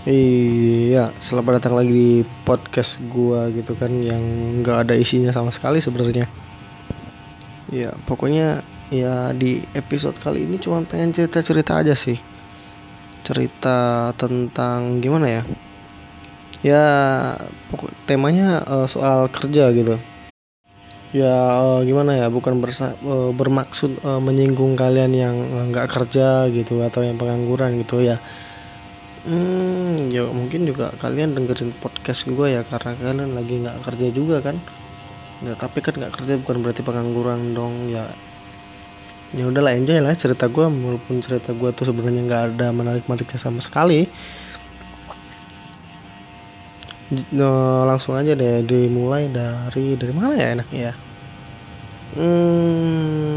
Iya, 0.00 1.12
selamat 1.20 1.60
datang 1.60 1.76
lagi 1.76 1.92
di 1.92 2.10
podcast 2.48 2.96
gua 3.12 3.52
gitu 3.52 3.76
kan 3.76 3.92
yang 4.00 4.24
nggak 4.64 4.88
ada 4.88 4.94
isinya 4.96 5.28
sama 5.28 5.52
sekali 5.52 5.76
sebenarnya. 5.76 6.24
Ya, 7.68 7.92
pokoknya 8.08 8.64
ya 8.88 9.36
di 9.36 9.60
episode 9.76 10.16
kali 10.16 10.48
ini 10.48 10.56
cuma 10.56 10.80
pengen 10.88 11.12
cerita-cerita 11.12 11.84
aja 11.84 11.92
sih. 11.92 12.16
Cerita 13.20 14.08
tentang 14.16 15.04
gimana 15.04 15.28
ya? 15.28 15.42
Ya, 16.64 16.84
pokok 17.68 17.92
temanya 18.08 18.64
eh, 18.64 18.86
soal 18.88 19.28
kerja 19.28 19.68
gitu. 19.68 20.00
Ya, 21.12 21.36
eh, 21.60 21.80
gimana 21.84 22.16
ya? 22.16 22.32
Bukan 22.32 22.56
bersa- 22.64 22.96
eh, 22.96 23.30
bermaksud 23.36 24.00
eh, 24.00 24.20
menyinggung 24.24 24.80
kalian 24.80 25.12
yang 25.12 25.36
nggak 25.68 25.92
kerja 25.92 26.48
gitu 26.48 26.80
atau 26.80 27.04
yang 27.04 27.20
pengangguran 27.20 27.76
gitu 27.84 28.00
ya 28.00 28.16
Hmm, 29.20 30.08
ya 30.08 30.24
mungkin 30.32 30.64
juga 30.64 30.96
kalian 30.96 31.36
dengerin 31.36 31.76
podcast 31.76 32.24
gue 32.24 32.56
ya 32.56 32.64
karena 32.64 32.96
kalian 32.96 33.36
lagi 33.36 33.54
nggak 33.60 33.84
kerja 33.84 34.06
juga 34.16 34.40
kan. 34.40 34.56
Ya 35.44 35.52
tapi 35.56 35.84
kan 35.84 35.96
nggak 35.96 36.12
kerja 36.16 36.40
bukan 36.40 36.56
berarti 36.64 36.80
pengangguran 36.80 37.52
dong 37.52 37.92
ya. 37.92 38.08
Ya 39.36 39.44
udahlah 39.46 39.76
enjoy 39.76 40.00
lah 40.00 40.16
cerita 40.16 40.48
gue 40.48 40.64
walaupun 40.66 41.20
cerita 41.20 41.52
gue 41.52 41.70
tuh 41.76 41.84
sebenarnya 41.92 42.22
nggak 42.26 42.42
ada 42.56 42.66
menarik 42.72 43.04
menariknya 43.06 43.38
sama 43.38 43.60
sekali. 43.60 44.08
No, 47.34 47.82
langsung 47.84 48.14
aja 48.14 48.38
deh 48.38 48.62
dimulai 48.62 49.26
dari 49.28 49.98
dari 49.98 50.12
mana 50.14 50.34
ya 50.38 50.48
enaknya 50.54 50.80
ya? 50.80 50.94
Hmm, 52.10 53.29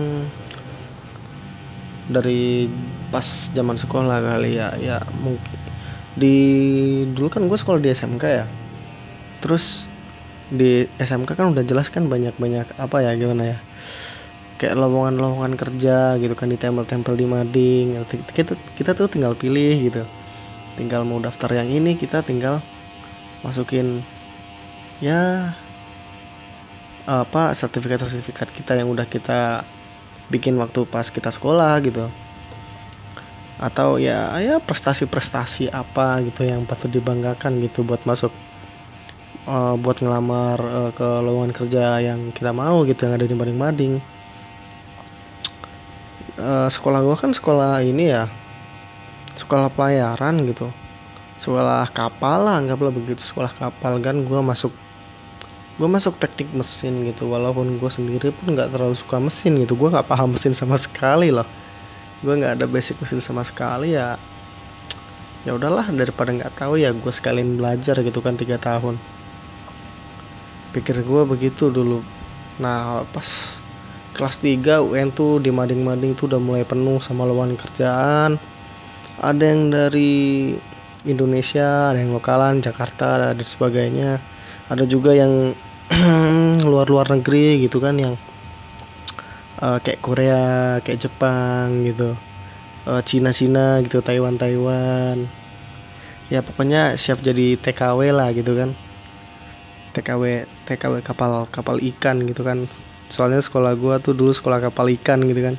dari 2.09 2.67
pas 3.13 3.51
zaman 3.51 3.79
sekolah 3.79 4.19
kali 4.19 4.59
ya 4.59 4.75
ya 4.79 4.97
mungkin. 5.19 5.59
Di 6.13 6.35
dulu 7.13 7.27
kan 7.31 7.45
gue 7.47 7.57
sekolah 7.57 7.79
di 7.79 7.89
SMK 7.91 8.23
ya. 8.23 8.45
Terus 9.39 9.87
di 10.53 10.85
SMK 10.99 11.33
kan 11.33 11.49
udah 11.49 11.63
jelas 11.65 11.89
kan 11.89 12.05
banyak-banyak 12.05 12.77
apa 12.77 12.97
ya 13.01 13.17
gimana 13.17 13.57
ya 13.57 13.59
kayak 14.61 14.77
lowongan-lowongan 14.77 15.57
kerja 15.57 16.15
gitu 16.21 16.37
kan 16.37 16.47
ditempel-tempel 16.47 17.17
di 17.17 17.25
mading 17.25 18.05
kita 18.31 18.53
kita 18.77 18.91
tuh 18.95 19.09
tinggal 19.09 19.33
pilih 19.35 19.91
gitu. 19.91 20.03
Tinggal 20.79 21.05
mau 21.05 21.19
daftar 21.21 21.51
yang 21.53 21.69
ini 21.69 21.97
kita 21.97 22.23
tinggal 22.25 22.63
masukin 23.43 24.05
ya 25.03 25.51
apa 27.03 27.51
sertifikat-sertifikat 27.51 28.55
kita 28.55 28.79
yang 28.79 28.87
udah 28.87 29.03
kita 29.03 29.67
bikin 30.33 30.57
waktu 30.57 30.89
pas 30.89 31.05
kita 31.13 31.29
sekolah 31.29 31.77
gitu. 31.85 32.09
Atau 33.61 34.01
ya 34.01 34.33
ya 34.41 34.57
prestasi-prestasi 34.57 35.69
apa 35.69 36.25
gitu 36.25 36.41
yang 36.41 36.65
patut 36.65 36.89
dibanggakan 36.89 37.61
gitu 37.61 37.85
buat 37.85 38.01
masuk 38.09 38.33
eh, 39.45 39.75
buat 39.77 40.01
ngelamar 40.01 40.57
eh, 40.59 40.91
ke 40.97 41.07
lowongan 41.21 41.53
kerja 41.53 42.01
yang 42.01 42.33
kita 42.33 42.49
mau 42.49 42.81
gitu 42.89 43.05
yang 43.05 43.13
ada 43.21 43.29
di 43.29 43.35
mading-mading. 43.37 43.93
Eh, 46.33 46.67
sekolah 46.73 46.99
gua 47.05 47.13
kan 47.13 47.29
sekolah 47.29 47.85
ini 47.85 48.09
ya 48.09 48.25
sekolah 49.37 49.69
pelayaran 49.69 50.41
gitu. 50.49 50.73
Sekolah 51.37 51.85
kapal 51.93 52.49
lah 52.49 52.57
anggaplah 52.57 52.89
begitu 52.89 53.21
sekolah 53.21 53.53
kapal 53.53 54.01
kan 54.01 54.25
gua 54.25 54.41
masuk 54.41 54.73
gua 55.81 55.89
masuk 55.89 56.21
teknik 56.21 56.53
mesin 56.53 57.05
gitu 57.07 57.29
walaupun 57.29 57.81
gua 57.81 57.89
sendiri 57.89 58.29
pun 58.29 58.53
nggak 58.53 58.73
terlalu 58.73 58.95
suka 58.97 59.17
mesin 59.17 59.57
gitu. 59.61 59.73
Gua 59.73 59.93
nggak 59.93 60.07
paham 60.09 60.37
mesin 60.37 60.53
sama 60.53 60.77
sekali 60.77 61.33
loh. 61.33 61.45
Gue 62.23 62.39
nggak 62.39 62.55
ada 62.55 62.65
basic 62.71 63.03
mesin 63.03 63.19
sama 63.19 63.43
sekali 63.43 63.99
ya 63.99 64.15
ya 65.43 65.51
udahlah 65.51 65.91
daripada 65.91 66.31
nggak 66.31 66.55
tahu 66.55 66.79
ya 66.79 66.95
gue 66.95 67.11
sekalian 67.11 67.59
belajar 67.59 67.99
gitu 67.99 68.23
kan 68.23 68.39
tiga 68.39 68.55
tahun. 68.55 68.95
Pikir 70.71 71.03
gue 71.03 71.21
begitu 71.27 71.67
dulu. 71.67 71.99
Nah 72.63 73.03
pas 73.11 73.59
kelas 74.15 74.39
3 74.39 74.79
UN 74.87 75.11
tuh 75.11 75.43
di 75.43 75.51
mading-mading 75.51 76.15
tuh 76.15 76.31
udah 76.31 76.39
mulai 76.39 76.63
penuh 76.63 77.03
sama 77.03 77.27
lowongan 77.27 77.59
kerjaan. 77.59 78.39
Ada 79.19 79.43
yang 79.43 79.67
dari 79.67 80.55
Indonesia 81.03 81.91
ada 81.91 81.99
yang 81.99 82.15
lokalan 82.15 82.63
Jakarta 82.63 83.35
dan 83.35 83.43
sebagainya 83.43 84.23
ada 84.69 84.83
juga 84.87 85.15
yang 85.15 85.57
luar-luar 86.71 87.11
negeri 87.19 87.63
gitu 87.65 87.83
kan 87.83 87.95
yang 87.99 88.15
eh, 89.59 89.77
kayak 89.83 89.99
Korea, 89.99 90.79
kayak 90.83 90.99
Jepang 91.01 91.83
gitu, 91.83 92.15
Eh, 92.83 93.01
Cina 93.07 93.31
Cina 93.31 93.79
gitu, 93.79 94.03
Taiwan 94.03 94.35
Taiwan. 94.35 95.31
Ya 96.27 96.43
pokoknya 96.43 96.99
siap 96.99 97.23
jadi 97.23 97.55
TKW 97.55 98.11
lah 98.11 98.35
gitu 98.35 98.59
kan. 98.59 98.75
TKW 99.95 100.43
TKW 100.67 100.99
kapal 100.99 101.47
kapal 101.47 101.79
ikan 101.79 102.27
gitu 102.27 102.43
kan. 102.43 102.67
Soalnya 103.07 103.39
sekolah 103.39 103.79
gua 103.79 104.03
tuh 104.03 104.11
dulu 104.11 104.35
sekolah 104.35 104.59
kapal 104.59 104.91
ikan 104.99 105.23
gitu 105.23 105.41
kan. 105.47 105.55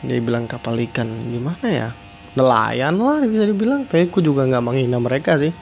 Dia 0.00 0.24
bilang 0.24 0.48
kapal 0.48 0.80
ikan 0.88 1.08
gimana 1.28 1.66
ya? 1.68 1.88
Nelayan 2.32 2.96
lah 2.96 3.20
bisa 3.20 3.44
dibilang. 3.44 3.84
Tapi 3.84 4.08
aku 4.08 4.24
juga 4.24 4.48
nggak 4.48 4.64
menghina 4.64 4.96
mereka 4.96 5.36
sih. 5.36 5.52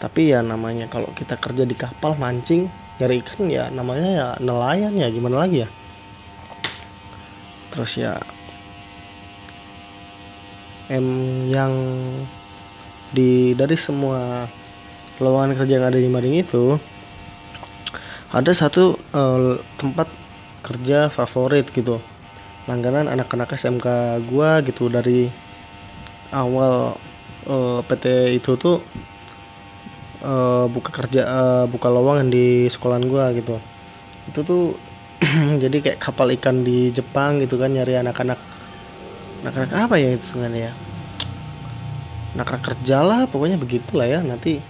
Tapi 0.00 0.32
ya 0.32 0.40
namanya 0.40 0.88
kalau 0.88 1.12
kita 1.12 1.36
kerja 1.36 1.68
di 1.68 1.76
kapal 1.76 2.16
mancing 2.16 2.72
nyari 2.96 3.20
ikan 3.20 3.52
ya 3.52 3.68
namanya 3.68 4.08
ya 4.08 4.26
nelayan 4.40 4.96
ya 4.96 5.12
gimana 5.12 5.44
lagi 5.44 5.64
ya? 5.64 5.68
Terus 7.68 7.92
ya 8.00 8.16
em 10.88 11.06
yang 11.46 11.72
di 13.12 13.52
dari 13.54 13.76
semua 13.76 14.48
lowongan 15.20 15.54
kerja 15.54 15.78
yang 15.78 15.86
ada 15.86 16.00
di 16.00 16.08
Mading 16.08 16.40
itu 16.40 16.80
ada 18.32 18.52
satu 18.56 18.96
eh, 18.96 19.60
tempat 19.76 20.08
kerja 20.64 21.12
favorit 21.12 21.68
gitu. 21.70 22.00
Langganan 22.64 23.10
anak-anak 23.10 23.52
SMK 23.52 23.86
gua 24.32 24.64
gitu 24.64 24.88
dari 24.88 25.28
awal 26.32 26.96
eh, 27.44 27.80
PT 27.84 28.04
itu 28.40 28.56
tuh 28.56 28.80
eh, 30.20 30.66
buka 30.70 30.90
kerja 30.92 31.22
eh, 31.24 31.64
buka 31.68 31.88
lowongan 31.88 32.28
di 32.28 32.68
sekolahan 32.68 33.04
gua 33.08 33.32
gitu. 33.36 33.56
Itu 34.28 34.40
tuh 34.44 34.64
jadi 35.62 35.76
kayak 35.80 35.98
kapal 36.00 36.32
ikan 36.36 36.64
di 36.64 36.92
Jepang 36.92 37.40
gitu 37.42 37.60
kan 37.60 37.72
nyari 37.72 37.98
anak-anak. 38.00 38.38
Anak-anak 39.44 39.72
apa 39.72 39.94
ya 39.96 40.16
itu 40.16 40.24
sebenarnya? 40.24 40.72
Ya 40.72 40.72
anak-anak 42.34 42.62
kerja 42.62 43.02
lah 43.02 43.20
pokoknya 43.26 43.58
begitulah 43.58 44.06
ya. 44.06 44.20
Nanti 44.22 44.62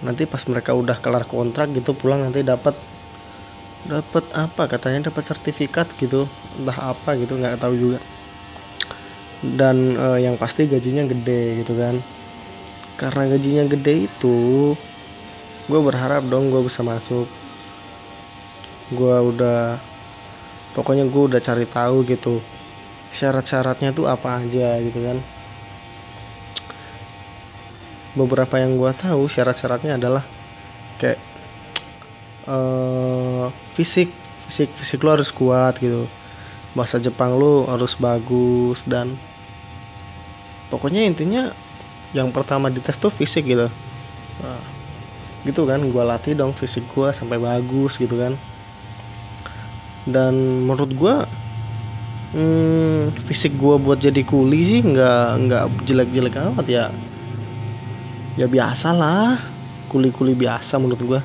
nanti 0.00 0.24
pas 0.24 0.42
mereka 0.48 0.72
udah 0.72 0.96
kelar 0.98 1.28
kontrak 1.28 1.70
gitu 1.76 1.92
pulang 1.92 2.24
nanti 2.24 2.40
dapat 2.40 2.72
dapat 3.84 4.24
apa 4.32 4.62
katanya 4.66 5.12
dapat 5.12 5.22
sertifikat 5.24 5.94
gitu. 6.00 6.26
Entah 6.58 6.96
apa 6.96 7.14
gitu 7.18 7.38
nggak 7.38 7.60
tahu 7.62 7.74
juga. 7.78 8.00
Dan 9.40 9.96
eh, 9.96 10.18
yang 10.26 10.36
pasti 10.36 10.68
gajinya 10.68 11.06
gede 11.08 11.64
gitu 11.64 11.72
kan 11.78 12.02
karena 13.00 13.32
gajinya 13.32 13.64
gede 13.64 14.12
itu 14.12 14.76
gue 15.64 15.80
berharap 15.80 16.28
dong 16.28 16.52
gue 16.52 16.60
bisa 16.60 16.84
masuk. 16.84 17.24
Gue 18.92 19.16
udah 19.16 19.80
pokoknya 20.76 21.08
gue 21.08 21.22
udah 21.32 21.40
cari 21.40 21.64
tahu 21.64 22.04
gitu 22.04 22.44
syarat-syaratnya 23.08 23.96
tuh 23.96 24.04
apa 24.04 24.44
aja 24.44 24.76
gitu 24.84 25.00
kan. 25.00 25.24
Beberapa 28.12 28.60
yang 28.60 28.76
gue 28.76 28.92
tahu 28.92 29.32
syarat-syaratnya 29.32 29.96
adalah 29.96 30.28
kayak 31.00 31.16
eh 32.44 33.46
fisik 33.72 34.12
fisik 34.44 34.76
fisik 34.76 35.00
lo 35.00 35.16
harus 35.16 35.32
kuat 35.32 35.80
gitu. 35.80 36.04
Bahasa 36.76 37.00
Jepang 37.00 37.40
lo 37.40 37.64
harus 37.64 37.96
bagus 37.96 38.84
dan 38.84 39.16
pokoknya 40.68 41.08
intinya 41.08 41.56
yang 42.16 42.34
pertama 42.34 42.70
dites 42.70 42.98
tuh 42.98 43.12
fisik 43.12 43.46
gitu. 43.46 43.70
Nah, 44.40 44.62
gitu 45.46 45.64
kan 45.64 45.80
gue 45.80 46.02
latih 46.02 46.34
dong 46.36 46.52
fisik 46.52 46.84
gue 46.90 47.08
sampai 47.14 47.38
bagus 47.38 47.96
gitu 47.96 48.18
kan. 48.18 48.34
Dan 50.08 50.64
menurut 50.66 50.90
gue 50.96 51.14
hmm, 52.34 53.20
fisik 53.28 53.54
gue 53.54 53.76
buat 53.78 54.00
jadi 54.00 54.22
kuli 54.26 54.60
sih 54.66 54.80
nggak 54.82 55.26
nggak 55.46 55.64
jelek-jelek 55.86 56.34
amat 56.36 56.66
ya. 56.66 56.84
Ya 58.38 58.46
biasa 58.46 58.94
lah 58.94 59.42
kuli-kuli 59.90 60.38
biasa 60.38 60.78
menurut 60.78 61.02
gue 61.02 61.22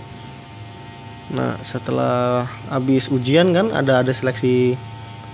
nah 1.26 1.58
setelah 1.66 2.46
habis 2.70 3.10
ujian 3.10 3.50
kan 3.50 3.74
ada 3.74 4.06
ada 4.06 4.14
seleksi 4.14 4.78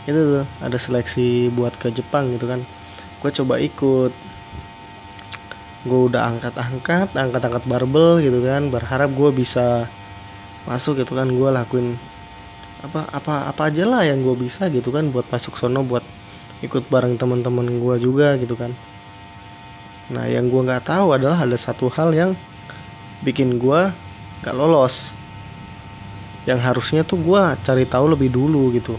itu 0.08 0.20
tuh 0.20 0.46
ada 0.64 0.78
seleksi 0.80 1.52
buat 1.54 1.78
ke 1.78 1.94
Jepang 1.94 2.34
gitu 2.34 2.50
kan. 2.50 2.66
Gue 3.22 3.30
coba 3.30 3.62
ikut 3.62 4.10
gue 5.82 6.00
udah 6.12 6.30
angkat-angkat 6.36 7.14
angkat-angkat 7.18 7.64
barbel 7.66 8.22
gitu 8.22 8.42
kan. 8.46 8.70
Berharap 8.70 9.14
gue 9.14 9.30
bisa 9.34 9.90
masuk 10.70 11.02
gitu 11.02 11.18
kan. 11.18 11.30
Gue 11.30 11.50
lakuin 11.50 11.98
apa 12.82 13.06
apa 13.14 13.50
apa 13.50 13.70
aja 13.70 13.86
lah 13.86 14.02
yang 14.06 14.22
gue 14.22 14.36
bisa 14.38 14.70
gitu 14.70 14.94
kan. 14.94 15.10
Buat 15.10 15.30
masuk 15.34 15.58
sono 15.58 15.82
buat 15.82 16.06
ikut 16.62 16.90
bareng 16.90 17.18
teman-teman 17.18 17.82
gue 17.82 17.96
juga 17.98 18.38
gitu 18.38 18.54
kan. 18.54 18.74
Nah 20.12 20.28
yang 20.28 20.52
gue 20.52 20.62
nggak 20.62 20.92
tahu 20.92 21.16
adalah 21.16 21.42
ada 21.42 21.58
satu 21.58 21.88
hal 21.90 22.14
yang 22.14 22.32
bikin 23.22 23.58
gue 23.62 23.94
gak 24.42 24.58
lolos. 24.58 25.14
Yang 26.50 26.60
harusnya 26.66 27.02
tuh 27.06 27.22
gue 27.22 27.42
cari 27.62 27.86
tahu 27.86 28.18
lebih 28.18 28.34
dulu 28.34 28.74
gitu. 28.74 28.98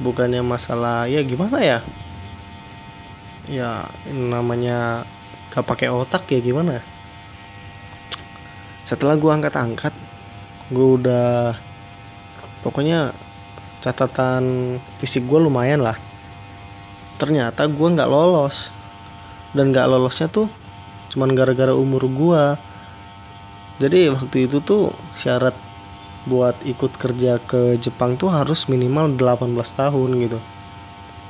Bukannya 0.00 0.44
masalah 0.44 1.08
ya 1.08 1.24
gimana 1.24 1.58
ya? 1.64 1.78
Ya 3.48 3.88
namanya 4.12 5.08
gak 5.52 5.68
pakai 5.68 5.92
otak 5.92 6.24
ya 6.32 6.40
gimana? 6.40 6.80
Setelah 8.88 9.20
gue 9.20 9.30
angkat-angkat 9.30 9.94
gue 10.72 10.88
udah 10.96 11.54
pokoknya 12.64 13.12
catatan 13.84 14.76
fisik 14.96 15.28
gue 15.28 15.36
lumayan 15.36 15.84
lah. 15.84 16.00
Ternyata 17.20 17.68
gue 17.68 17.88
nggak 17.92 18.08
lolos. 18.08 18.72
Dan 19.52 19.68
nggak 19.68 19.84
lolosnya 19.84 20.32
tuh 20.32 20.48
cuman 21.12 21.36
gara-gara 21.36 21.76
umur 21.76 22.08
gue 22.08 22.42
jadi 23.76 24.08
waktu 24.16 24.48
itu 24.48 24.64
tuh 24.64 24.96
syarat 25.12 25.52
buat 26.24 26.56
ikut 26.64 26.96
kerja 26.96 27.36
ke 27.42 27.76
Jepang 27.76 28.16
tuh 28.16 28.32
harus 28.32 28.64
minimal 28.64 29.12
18 29.12 29.52
tahun 29.52 30.10
gitu. 30.24 30.38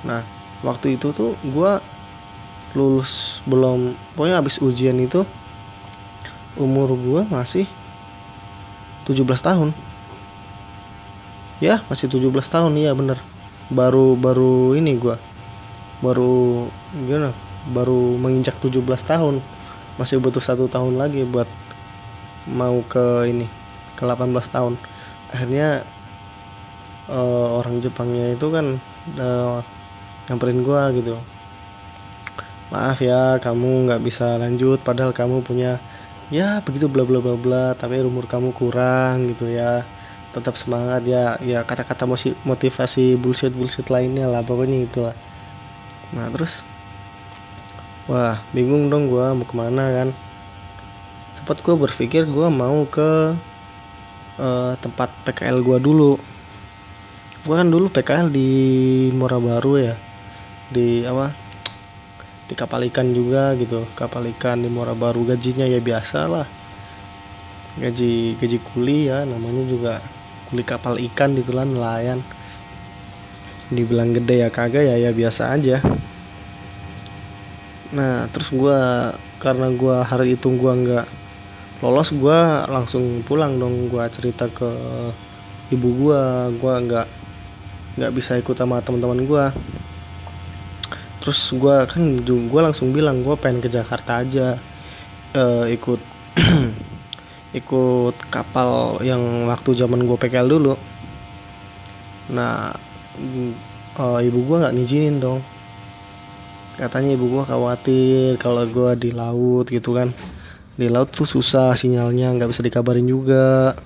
Nah 0.07 0.23
waktu 0.63 0.95
itu 1.01 1.11
tuh 1.11 1.35
gue 1.43 1.73
lulus 2.73 3.41
belum. 3.45 3.97
Pokoknya 4.17 4.41
habis 4.41 4.61
ujian 4.61 4.97
itu 5.01 5.25
umur 6.57 6.93
gue 6.97 7.23
masih 7.29 7.67
17 9.09 9.25
tahun. 9.41 9.71
Ya 11.63 11.85
masih 11.87 12.11
17 12.11 12.29
tahun 12.49 12.73
iya 12.77 12.93
bener. 12.93 13.21
Baru 13.73 14.19
baru 14.19 14.77
ini 14.77 14.99
gue 14.99 15.17
baru 16.03 16.67
gimana? 16.93 17.33
Baru 17.71 18.19
menginjak 18.19 18.59
17 18.59 18.83
tahun. 19.07 19.41
Masih 19.97 20.19
butuh 20.19 20.43
satu 20.43 20.67
tahun 20.67 20.99
lagi 20.99 21.23
buat 21.23 21.47
mau 22.49 22.83
ke 22.91 23.31
ini 23.31 23.47
ke 23.95 24.03
18 24.03 24.35
tahun. 24.51 24.75
Akhirnya 25.31 25.87
uh, 27.07 27.63
orang 27.63 27.79
Jepangnya 27.79 28.35
itu 28.35 28.47
kan 28.51 28.83
uh, 29.17 29.63
nyamperin 30.27 30.67
gua 30.67 30.91
gitu 30.91 31.19
maaf 32.73 33.05
ya 33.05 33.37
kamu 33.37 33.85
nggak 33.85 34.01
bisa 34.01 34.41
lanjut 34.41 34.81
padahal 34.81 35.13
kamu 35.13 35.45
punya 35.45 35.77
ya 36.33 36.65
begitu 36.65 36.89
bla 36.89 37.05
bla 37.05 37.21
bla 37.21 37.37
bla 37.37 37.65
tapi 37.77 38.01
umur 38.01 38.25
kamu 38.25 38.57
kurang 38.57 39.29
gitu 39.29 39.53
ya. 39.53 39.85
Tetap 40.33 40.57
semangat 40.57 41.05
ya. 41.05 41.37
Ya 41.45 41.61
kata-kata 41.61 42.09
motivasi 42.49 43.21
bullshit 43.21 43.53
bullshit 43.53 43.85
lainnya 43.93 44.25
lah 44.25 44.41
pokoknya 44.41 44.89
itulah. 44.89 45.17
Nah 46.17 46.33
terus 46.33 46.65
wah 48.09 48.41
bingung 48.57 48.89
dong 48.89 49.13
gua 49.13 49.37
mau 49.37 49.45
ke 49.45 49.53
mana 49.53 49.85
kan? 49.93 50.09
Sempat 51.37 51.61
gue 51.65 51.75
berpikir 51.77 52.29
gue 52.29 52.49
mau 52.49 52.85
ke 52.89 53.37
uh, 54.41 54.73
tempat 54.81 55.13
PKL 55.29 55.61
gue 55.61 55.79
dulu. 55.81 56.13
Gue 57.45 57.55
kan 57.57 57.69
dulu 57.69 57.93
PKL 57.93 58.33
di 58.33 58.49
Muara 59.13 59.37
Baru 59.37 59.77
ya 59.77 59.97
di 60.73 61.05
apa 61.05 61.52
di 62.47 62.55
kapal 62.59 62.83
ikan 62.91 63.15
juga 63.15 63.55
gitu. 63.59 63.87
Kapal 63.95 64.31
ikan 64.37 64.63
di 64.63 64.69
Muara 64.69 64.95
Baru 64.97 65.23
gajinya 65.27 65.67
ya 65.67 65.79
biasa 65.79 66.27
lah 66.27 66.47
gaji 67.73 68.37
gaji 68.37 68.59
kuli 68.61 69.09
ya 69.09 69.25
namanya 69.25 69.65
juga 69.65 70.05
kuli 70.53 70.61
kapal 70.61 71.01
ikan 71.01 71.33
lah 71.37 71.65
nelayan. 71.65 72.21
Dibilang 73.73 74.13
gede 74.13 74.45
ya 74.45 74.49
kagak 74.53 74.85
ya 74.85 75.01
ya 75.01 75.11
biasa 75.17 75.57
aja. 75.57 75.81
Nah 77.93 78.29
terus 78.29 78.53
gue 78.53 78.81
karena 79.41 79.73
gue 79.73 79.97
hari 80.05 80.37
itu 80.37 80.53
gue 80.53 80.73
nggak 80.73 81.07
lolos 81.81 82.13
gue 82.13 82.41
langsung 82.69 83.25
pulang 83.25 83.57
dong. 83.57 83.89
Gue 83.89 84.05
cerita 84.13 84.53
ke 84.53 84.69
ibu 85.73 85.89
gue 85.89 86.23
gue 86.61 86.75
nggak 86.85 87.09
nggak 87.97 88.13
bisa 88.13 88.37
ikut 88.37 88.57
sama 88.57 88.85
teman-teman 88.85 89.25
gue 89.25 89.45
terus 91.23 91.55
gue 91.55 91.77
kan 91.87 92.03
gue 92.27 92.61
langsung 92.61 92.91
bilang 92.91 93.23
gue 93.23 93.39
pengen 93.39 93.63
ke 93.63 93.71
Jakarta 93.71 94.27
aja 94.27 94.59
uh, 95.39 95.65
ikut 95.71 96.03
ikut 97.61 98.17
kapal 98.33 98.99
yang 99.05 99.47
waktu 99.47 99.77
zaman 99.77 100.03
gue 100.09 100.17
PKL 100.17 100.49
dulu. 100.49 100.75
Nah 102.33 102.75
uh, 104.01 104.19
ibu 104.19 104.39
gue 104.43 104.57
nggak 104.67 104.75
ngizinin 104.75 105.21
dong. 105.21 105.41
Katanya 106.81 107.13
ibu 107.13 107.29
gue 107.29 107.45
khawatir 107.45 108.41
kalau 108.41 108.65
gue 108.65 108.97
di 108.97 109.11
laut 109.13 109.69
gitu 109.69 109.93
kan. 109.93 110.17
Di 110.75 110.89
laut 110.89 111.13
tuh 111.13 111.29
susah 111.29 111.77
sinyalnya 111.77 112.33
nggak 112.33 112.51
bisa 112.51 112.65
dikabarin 112.65 113.05
juga. 113.05 113.77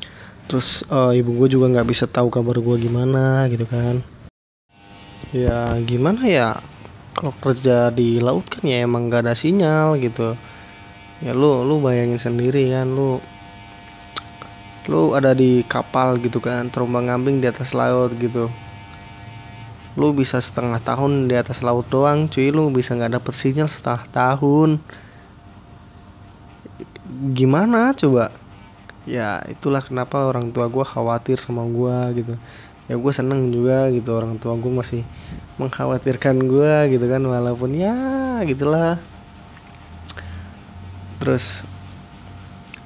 Terus 0.46 0.86
uh, 0.86 1.10
ibu 1.10 1.34
gue 1.42 1.58
juga 1.58 1.66
nggak 1.66 1.88
bisa 1.90 2.06
tahu 2.06 2.30
kabar 2.30 2.62
gue 2.62 2.76
gimana 2.78 3.50
gitu 3.50 3.66
kan. 3.66 4.00
Ya 5.34 5.74
gimana 5.82 6.22
ya 6.22 6.62
kalau 7.16 7.32
kerja 7.40 7.88
di 7.88 8.20
laut 8.20 8.44
kan 8.52 8.60
ya 8.68 8.84
emang 8.84 9.08
gak 9.08 9.24
ada 9.24 9.32
sinyal 9.32 9.96
gitu. 9.96 10.36
Ya 11.24 11.32
lu 11.32 11.64
lu 11.64 11.80
bayangin 11.80 12.20
sendiri 12.20 12.68
kan 12.76 12.92
lu 12.92 13.24
lu 14.86 15.16
ada 15.16 15.32
di 15.32 15.64
kapal 15.64 16.20
gitu 16.20 16.38
kan 16.44 16.68
terombang 16.68 17.08
ambing 17.08 17.40
di 17.40 17.48
atas 17.48 17.72
laut 17.72 18.12
gitu. 18.20 18.52
Lu 19.96 20.12
bisa 20.12 20.44
setengah 20.44 20.76
tahun 20.84 21.24
di 21.32 21.34
atas 21.40 21.64
laut 21.64 21.88
doang 21.88 22.28
cuy. 22.28 22.52
Lu 22.52 22.68
bisa 22.68 22.92
nggak 22.92 23.16
dapet 23.16 23.32
sinyal 23.32 23.72
setengah 23.72 24.04
tahun. 24.12 24.84
Gimana 27.32 27.96
coba? 27.96 28.28
Ya 29.08 29.40
itulah 29.48 29.80
kenapa 29.80 30.20
orang 30.28 30.52
tua 30.52 30.68
gue 30.68 30.84
khawatir 30.84 31.40
sama 31.40 31.64
gue 31.64 32.20
gitu 32.20 32.34
ya 32.86 32.94
gue 32.94 33.12
seneng 33.12 33.50
juga 33.50 33.90
gitu 33.90 34.14
orang 34.14 34.38
tua 34.38 34.54
gue 34.54 34.70
masih 34.70 35.02
mengkhawatirkan 35.58 36.38
gue 36.38 36.74
gitu 36.94 37.06
kan 37.10 37.22
walaupun 37.26 37.74
ya 37.74 37.96
gitulah. 38.46 39.02
Terus 41.18 41.66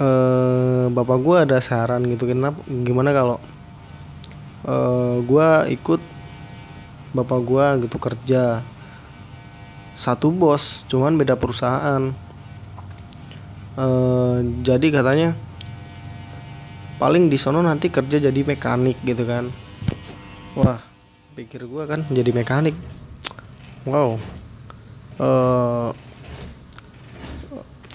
eh, 0.00 0.84
bapak 0.88 1.18
gue 1.20 1.36
ada 1.44 1.58
saran 1.60 2.00
gitu 2.08 2.24
kenapa 2.24 2.64
gimana 2.64 3.12
kalau 3.12 3.36
eh, 4.64 5.16
gue 5.20 5.48
ikut 5.76 6.00
bapak 7.12 7.40
gue 7.44 7.66
gitu 7.84 7.96
kerja. 8.00 8.64
Satu 10.00 10.32
bos 10.32 10.80
cuman 10.88 11.20
beda 11.20 11.36
perusahaan. 11.36 12.16
Eh, 13.76 14.36
jadi 14.64 14.86
katanya 14.88 15.36
paling 16.96 17.28
di 17.28 17.36
sono 17.36 17.60
nanti 17.60 17.92
kerja 17.92 18.16
jadi 18.16 18.40
mekanik 18.44 19.00
gitu 19.04 19.24
kan 19.24 19.48
wah 20.58 20.82
pikir 21.38 21.66
gue 21.66 21.84
kan 21.86 22.06
jadi 22.10 22.30
mekanik. 22.34 22.74
Wow. 23.86 24.18
Uh, 25.20 25.92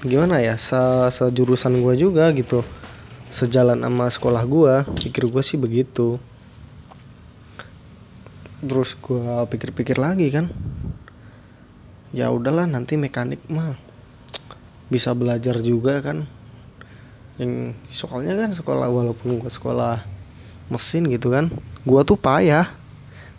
gimana 0.06 0.38
ya 0.38 0.56
se 0.62 0.78
sejurusan 1.14 1.82
gue 1.82 1.94
juga 1.98 2.30
gitu 2.38 2.62
sejalan 3.34 3.82
sama 3.82 4.06
sekolah 4.08 4.44
gue 4.46 4.74
pikir 5.04 5.28
gue 5.28 5.44
sih 5.44 5.60
begitu. 5.60 6.22
Terus 8.66 8.98
gue 8.98 9.36
pikir-pikir 9.52 10.00
lagi 10.00 10.32
kan 10.32 10.50
ya 12.16 12.32
udahlah 12.32 12.64
nanti 12.66 12.96
mekanik 12.96 13.44
mah 13.52 13.76
bisa 14.88 15.12
belajar 15.12 15.60
juga 15.60 16.00
kan. 16.00 16.30
Yang 17.36 17.76
soalnya 17.92 18.40
kan 18.40 18.56
sekolah 18.56 18.88
walaupun 18.88 19.44
gua 19.44 19.52
sekolah 19.52 20.08
mesin 20.72 21.12
gitu 21.12 21.36
kan 21.36 21.52
gua 21.86 22.02
tuh 22.02 22.18
payah. 22.18 22.74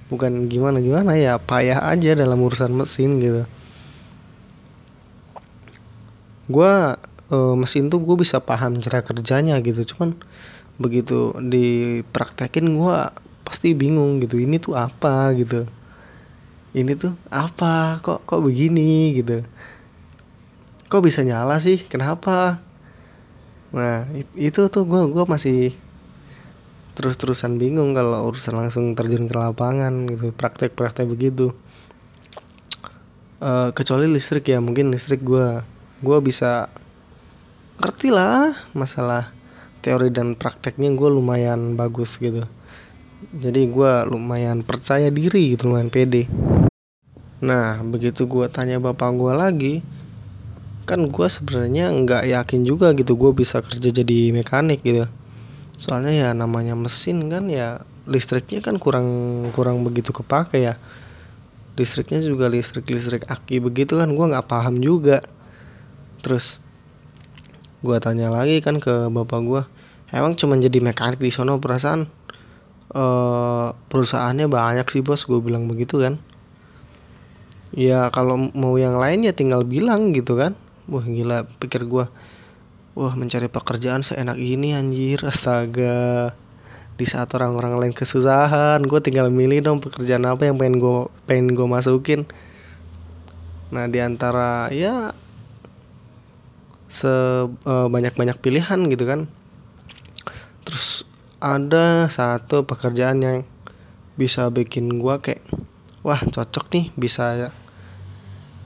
Bukan 0.06 0.46
gimana 0.46 0.78
gimana 0.78 1.18
ya 1.18 1.34
payah 1.36 1.82
aja 1.82 2.14
dalam 2.14 2.38
urusan 2.38 2.70
mesin 2.70 3.18
gitu. 3.18 3.42
Gua 6.46 6.94
e, 7.26 7.36
mesin 7.58 7.90
tuh 7.90 7.98
gue 7.98 8.16
bisa 8.22 8.38
paham 8.38 8.78
cara 8.78 9.02
kerjanya 9.02 9.58
gitu. 9.58 9.82
Cuman 9.82 10.14
begitu 10.78 11.34
dipraktekin 11.42 12.70
gua 12.78 13.10
pasti 13.42 13.74
bingung 13.74 14.22
gitu 14.22 14.38
ini 14.38 14.62
tuh 14.62 14.78
apa? 14.78 15.34
gitu. 15.34 15.66
Ini 16.70 16.92
tuh 16.94 17.18
apa? 17.26 17.98
Kok 17.98 18.22
kok 18.30 18.40
begini? 18.46 19.10
gitu. 19.18 19.42
Kok 20.86 21.02
bisa 21.02 21.26
nyala 21.26 21.58
sih? 21.58 21.82
Kenapa? 21.90 22.62
Nah 23.74 24.06
itu 24.38 24.70
tuh 24.70 24.86
gue 24.86 25.02
gua 25.10 25.26
masih 25.26 25.74
terus-terusan 26.96 27.60
bingung 27.60 27.92
kalau 27.92 28.32
urusan 28.32 28.56
langsung 28.56 28.96
terjun 28.96 29.28
ke 29.28 29.36
lapangan 29.36 30.08
gitu 30.08 30.32
praktek-praktek 30.32 31.04
begitu. 31.04 31.52
Uh, 33.36 33.68
kecuali 33.76 34.08
listrik 34.08 34.48
ya 34.48 34.64
mungkin 34.64 34.88
listrik 34.88 35.20
gue 35.20 35.60
gue 36.00 36.18
bisa 36.24 36.72
ngerti 37.76 38.08
lah 38.08 38.56
masalah 38.72 39.28
teori 39.84 40.08
dan 40.08 40.32
prakteknya 40.32 40.88
gue 40.96 41.08
lumayan 41.12 41.76
bagus 41.76 42.16
gitu. 42.16 42.48
Jadi 43.36 43.68
gue 43.68 43.92
lumayan 44.08 44.64
percaya 44.64 45.12
diri 45.12 45.52
gitu 45.52 45.68
lumayan 45.68 45.92
pede. 45.92 46.24
Nah 47.44 47.84
begitu 47.84 48.24
gue 48.24 48.48
tanya 48.48 48.80
bapak 48.80 49.12
gue 49.12 49.32
lagi 49.36 49.74
kan 50.88 51.04
gue 51.12 51.28
sebenarnya 51.28 51.92
nggak 51.92 52.24
yakin 52.30 52.60
juga 52.64 52.94
gitu 52.96 53.18
gue 53.18 53.34
bisa 53.34 53.58
kerja 53.58 53.90
jadi 53.90 54.30
mekanik 54.30 54.86
gitu 54.86 55.10
soalnya 55.76 56.12
ya 56.12 56.28
namanya 56.33 56.73
mesin 56.73 57.28
kan 57.28 57.52
ya 57.52 57.85
listriknya 58.09 58.64
kan 58.64 58.80
kurang 58.80 59.09
kurang 59.52 59.85
begitu 59.85 60.14
kepake 60.14 60.62
ya. 60.62 60.80
Listriknya 61.76 62.25
juga 62.25 62.49
listrik 62.49 62.88
listrik 62.88 63.28
aki 63.28 63.61
begitu 63.61 64.00
kan 64.00 64.09
gue 64.09 64.26
nggak 64.33 64.49
paham 64.49 64.80
juga. 64.80 65.21
Terus 66.25 66.62
gue 67.85 67.97
tanya 68.00 68.33
lagi 68.33 68.64
kan 68.64 68.80
ke 68.80 69.12
bapak 69.12 69.40
gue 69.45 69.62
emang 70.11 70.33
cuma 70.38 70.56
jadi 70.56 70.80
mekanik 70.80 71.21
di 71.21 71.28
sono 71.28 71.61
perasaan 71.61 72.09
uh, 72.97 73.76
perusahaannya 73.92 74.49
banyak 74.49 74.87
sih 74.88 75.04
bos? 75.04 75.28
Gue 75.28 75.45
bilang 75.45 75.68
begitu 75.68 76.00
kan. 76.00 76.16
Ya 77.76 78.09
kalau 78.09 78.49
mau 78.56 78.80
yang 78.80 78.97
lain 78.97 79.28
ya 79.28 79.37
tinggal 79.37 79.66
bilang 79.68 80.16
gitu 80.16 80.40
kan. 80.40 80.56
Wah 80.88 81.04
gila 81.04 81.45
pikir 81.61 81.85
gue 81.85 82.09
wah 82.96 83.12
mencari 83.12 83.52
pekerjaan 83.52 84.00
seenak 84.02 84.40
ini 84.40 84.72
anjir. 84.72 85.20
Astaga. 85.22 86.32
Di 86.96 87.04
saat 87.04 87.28
orang-orang 87.36 87.76
lain 87.76 87.94
kesusahan 87.94 88.80
gue 88.80 89.00
tinggal 89.04 89.28
milih 89.28 89.60
dong 89.60 89.84
pekerjaan 89.84 90.24
apa 90.24 90.48
yang 90.48 90.56
pengen 90.56 90.80
gue 90.80 91.12
pengen 91.28 91.52
gue 91.52 91.68
masukin. 91.68 92.24
Nah 93.68 93.84
di 93.84 94.00
antara 94.00 94.72
ya 94.72 95.12
sebanyak 96.88 98.16
uh, 98.16 98.16
banyak 98.16 98.38
pilihan 98.40 98.80
gitu 98.88 99.04
kan. 99.04 99.28
Terus 100.64 101.04
ada 101.36 102.08
satu 102.08 102.64
pekerjaan 102.64 103.20
yang 103.20 103.38
bisa 104.16 104.48
bikin 104.48 104.96
gue 104.96 105.14
kayak 105.20 105.44
wah 106.00 106.24
cocok 106.24 106.72
nih 106.72 106.86
bisa 106.96 107.52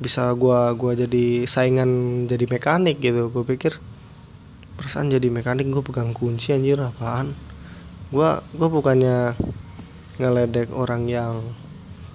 bisa 0.01 0.33
gua 0.33 0.73
gua 0.73 0.97
jadi 0.97 1.45
saingan 1.51 2.25
jadi 2.31 2.47
mekanik 2.47 3.03
gitu. 3.03 3.27
Gue 3.35 3.43
pikir 3.43 3.83
perasaan 4.81 5.13
jadi 5.13 5.29
mekanik 5.29 5.69
gue 5.69 5.85
pegang 5.85 6.17
kunci 6.17 6.57
anjir 6.57 6.81
apaan? 6.81 7.37
Gua 8.09 8.41
gua 8.57 8.69
bukannya 8.73 9.37
ngeledek 10.17 10.73
orang 10.73 11.05
yang 11.05 11.53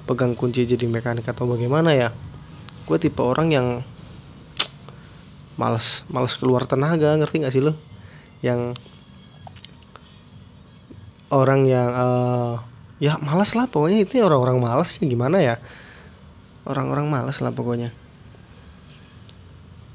pegang 0.09 0.33
kunci 0.33 0.65
jadi 0.65 0.89
mekanik 0.89 1.29
atau 1.29 1.45
bagaimana 1.45 1.93
ya? 1.93 2.09
Gue 2.89 2.97
tipe 2.97 3.21
orang 3.21 3.53
yang 3.53 3.67
males 5.61 6.01
males 6.09 6.33
keluar 6.41 6.65
tenaga 6.65 7.13
ngerti 7.13 7.45
gak 7.45 7.53
sih 7.53 7.61
lo 7.61 7.77
yang 8.41 8.73
orang 11.29 11.69
yang 11.69 11.89
uh, 11.93 12.65
ya 12.97 13.21
malas 13.21 13.53
lah 13.53 13.69
pokoknya 13.69 14.09
itu 14.09 14.25
orang-orang 14.25 14.57
malas 14.57 14.97
ya 14.97 15.05
gimana 15.05 15.37
ya? 15.37 15.55
Orang-orang 16.65 17.13
malas 17.13 17.37
lah 17.45 17.53
pokoknya. 17.53 17.93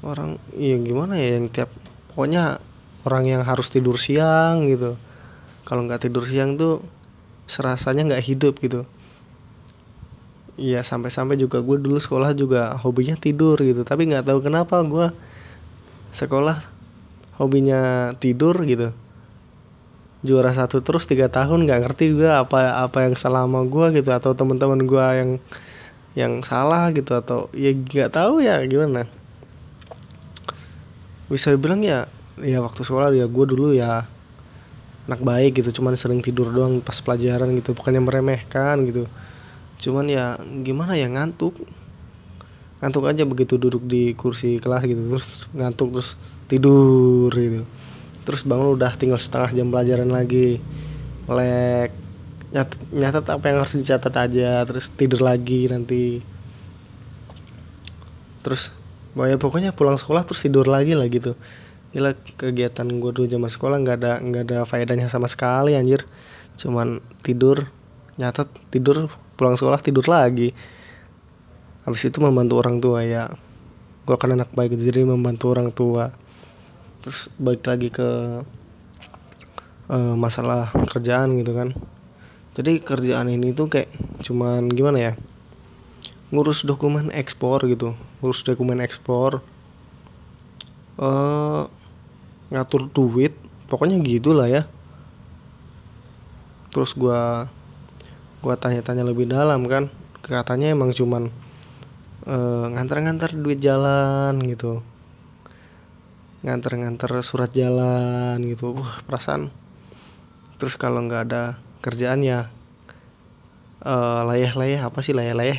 Orang 0.07 0.39
iya 0.55 0.79
gimana 0.79 1.19
ya 1.19 1.35
yang 1.35 1.51
tiap 1.51 1.67
pokoknya 2.11 2.59
orang 3.07 3.23
yang 3.25 3.41
harus 3.47 3.71
tidur 3.71 3.97
siang 3.97 4.67
gitu. 4.67 4.99
Kalau 5.65 5.87
nggak 5.87 6.05
tidur 6.09 6.27
siang 6.27 6.59
tuh 6.59 6.83
serasanya 7.47 8.11
nggak 8.11 8.25
hidup 8.27 8.59
gitu. 8.59 8.85
Iya 10.59 10.83
sampai-sampai 10.83 11.39
juga 11.39 11.63
gue 11.63 11.79
dulu 11.79 11.97
sekolah 11.97 12.35
juga 12.35 12.75
hobinya 12.83 13.15
tidur 13.17 13.57
gitu. 13.57 13.81
Tapi 13.87 14.11
nggak 14.11 14.27
tahu 14.27 14.39
kenapa 14.43 14.83
gue 14.83 15.09
sekolah 16.13 16.67
hobinya 17.39 18.13
tidur 18.19 18.59
gitu. 18.67 18.91
Juara 20.21 20.53
satu 20.53 20.85
terus 20.85 21.09
tiga 21.09 21.31
tahun 21.33 21.65
nggak 21.65 21.81
ngerti 21.87 22.13
gue 22.13 22.29
apa 22.29 22.85
apa 22.85 23.09
yang 23.09 23.17
salah 23.17 23.47
sama 23.47 23.65
gue 23.65 23.97
gitu 23.97 24.13
atau 24.13 24.37
teman-teman 24.37 24.85
gue 24.85 25.05
yang 25.17 25.31
yang 26.13 26.33
salah 26.43 26.91
gitu 26.91 27.15
atau 27.15 27.47
ya 27.55 27.71
nggak 27.71 28.11
tahu 28.11 28.43
ya 28.43 28.59
gimana 28.67 29.07
bisa 31.31 31.55
bilang 31.55 31.79
ya 31.79 32.11
ya 32.43 32.59
waktu 32.59 32.83
sekolah 32.83 33.15
ya 33.15 33.23
gue 33.31 33.45
dulu 33.47 33.71
ya 33.71 34.03
anak 35.09 35.21
baik 35.23 35.63
gitu 35.63 35.81
cuman 35.81 35.97
sering 35.97 36.21
tidur 36.21 36.53
doang 36.53 36.83
pas 36.83 36.99
pelajaran 36.99 37.51
gitu 37.57 37.73
bukannya 37.73 38.03
meremehkan 38.03 38.85
gitu. 38.85 39.09
Cuman 39.81 40.05
ya 40.11 40.37
gimana 40.61 40.93
ya 40.93 41.09
ngantuk. 41.09 41.57
Ngantuk 42.81 43.03
aja 43.09 43.23
begitu 43.25 43.57
duduk 43.57 43.85
di 43.85 44.13
kursi 44.13 44.61
kelas 44.61 44.85
gitu 44.85 45.01
terus 45.01 45.27
ngantuk 45.55 45.99
terus 45.99 46.09
tidur 46.45 47.33
gitu. 47.33 47.65
Terus 48.21 48.41
bangun 48.45 48.77
udah 48.77 48.93
tinggal 48.99 49.17
setengah 49.17 49.51
jam 49.57 49.67
pelajaran 49.73 50.09
lagi. 50.13 50.61
Nyatet, 52.51 52.79
nyatet 52.91 53.25
apa 53.31 53.45
yang 53.47 53.57
harus 53.63 53.75
dicatat 53.79 54.13
aja 54.15 54.63
terus 54.67 54.91
tidur 54.93 55.23
lagi 55.25 55.65
nanti. 55.71 56.21
Terus 58.45 58.69
ya 59.15 59.35
pokoknya 59.35 59.75
pulang 59.75 59.99
sekolah 59.99 60.23
terus 60.23 60.39
tidur 60.39 60.67
lagi 60.67 60.95
lah 60.95 61.07
gitu. 61.11 61.35
Gila 61.91 62.15
kegiatan 62.39 62.87
gue 62.87 63.11
dulu 63.11 63.27
zaman 63.27 63.51
sekolah 63.51 63.77
nggak 63.83 63.97
ada 63.99 64.13
nggak 64.23 64.43
ada 64.47 64.57
faedahnya 64.63 65.11
sama 65.11 65.27
sekali 65.27 65.75
anjir. 65.75 66.07
Cuman 66.55 67.03
tidur 67.19 67.67
nyatet 68.15 68.47
tidur 68.71 69.11
pulang 69.35 69.59
sekolah 69.59 69.83
tidur 69.83 70.07
lagi. 70.07 70.55
Habis 71.83 72.07
itu 72.07 72.23
membantu 72.23 72.53
orang 72.63 72.77
tua 72.79 73.03
ya. 73.03 73.27
Gue 74.07 74.15
kan 74.15 74.31
anak 74.31 74.55
baik 74.55 74.79
jadi 74.79 75.03
membantu 75.03 75.51
orang 75.51 75.69
tua. 75.75 76.15
Terus 77.03 77.27
balik 77.35 77.67
lagi 77.67 77.91
ke 77.91 78.09
uh, 79.91 80.15
masalah 80.15 80.71
kerjaan 80.87 81.35
gitu 81.35 81.51
kan. 81.51 81.75
Jadi 82.55 82.79
kerjaan 82.79 83.27
ini 83.27 83.51
tuh 83.51 83.67
kayak 83.67 83.91
cuman 84.23 84.71
gimana 84.71 84.99
ya 84.99 85.13
ngurus 86.31 86.63
dokumen 86.63 87.11
ekspor 87.11 87.63
gitu 87.67 87.93
ngurus 88.23 88.41
dokumen 88.47 88.79
ekspor 88.79 89.43
uh, 90.97 91.67
ngatur 92.51 92.91
duit 92.91 93.33
pokoknya 93.71 94.03
gitulah 94.03 94.51
ya. 94.51 94.67
Terus 96.75 96.91
gua 96.91 97.47
gua 98.43 98.55
tanya-tanya 98.59 99.07
lebih 99.07 99.31
dalam 99.31 99.63
kan 99.71 99.87
katanya 100.19 100.75
emang 100.75 100.91
cuman 100.91 101.31
uh, 102.27 102.67
ngantar-ngantar 102.75 103.31
duit 103.39 103.63
jalan 103.63 104.35
gitu. 104.43 104.83
Ngantar-ngantar 106.43 107.11
surat 107.23 107.55
jalan 107.55 108.43
gitu. 108.43 108.75
Wah 108.75 108.99
perasaan. 109.07 109.47
Terus 110.59 110.75
kalau 110.75 110.99
nggak 111.07 111.31
ada 111.31 111.43
kerjaannya 111.81 112.51
uh, 113.87 114.21
layah-layah 114.27 114.85
apa 114.85 114.99
sih 115.01 115.15
layah-layah 115.15 115.57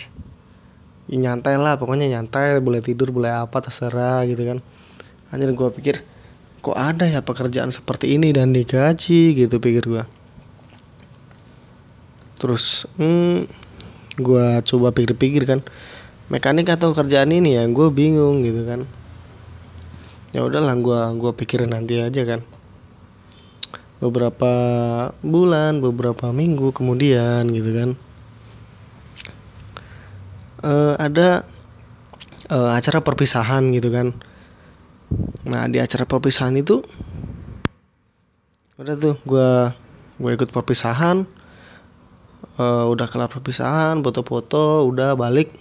ya, 1.12 1.21
nyantai 1.21 1.61
lah 1.61 1.76
pokoknya 1.76 2.09
nyantai 2.09 2.57
boleh 2.64 2.81
tidur 2.81 3.12
boleh 3.12 3.45
apa 3.45 3.61
terserah 3.61 4.25
gitu 4.25 4.40
kan. 4.49 4.59
Hanya 5.28 5.52
gue 5.52 5.69
pikir 5.76 6.00
kok 6.64 6.78
ada 6.78 7.04
ya 7.04 7.21
pekerjaan 7.21 7.75
seperti 7.75 8.16
ini 8.16 8.33
dan 8.33 8.54
digaji? 8.54 9.35
gitu 9.35 9.59
pikir 9.59 9.85
gue 9.85 10.04
terus 12.42 12.90
hmm, 12.99 13.47
gue 14.19 14.47
coba 14.66 14.90
pikir-pikir 14.90 15.47
kan 15.47 15.62
mekanik 16.26 16.75
atau 16.75 16.90
kerjaan 16.90 17.31
ini 17.31 17.54
ya 17.54 17.71
gue 17.71 17.87
bingung 17.95 18.42
gitu 18.42 18.66
kan. 18.66 18.83
Ya 20.35 20.42
udahlah 20.42 20.75
gue 20.75 21.00
gue 21.23 21.33
pikirin 21.38 21.71
nanti 21.71 22.02
aja 22.02 22.26
kan. 22.26 22.40
Beberapa 24.02 24.52
bulan 25.23 25.78
beberapa 25.78 26.35
minggu 26.35 26.75
kemudian 26.75 27.47
gitu 27.54 27.71
kan 27.71 27.90
uh, 30.62 30.95
ada 30.99 31.45
uh, 32.49 32.71
acara 32.75 33.02
perpisahan 33.04 33.71
gitu 33.76 33.92
kan. 33.92 34.16
Nah 35.45 35.69
di 35.69 35.78
acara 35.83 36.09
perpisahan 36.09 36.57
itu 36.57 36.81
udah 38.81 38.95
tuh 38.99 39.14
gue 39.23 39.50
gue 40.19 40.31
ikut 40.35 40.50
perpisahan. 40.50 41.28
Uh, 42.52 42.85
udah 42.92 43.09
kelar 43.09 43.33
perpisahan 43.33 44.02
foto-foto 44.02 44.87
udah 44.88 45.14
balik. 45.14 45.52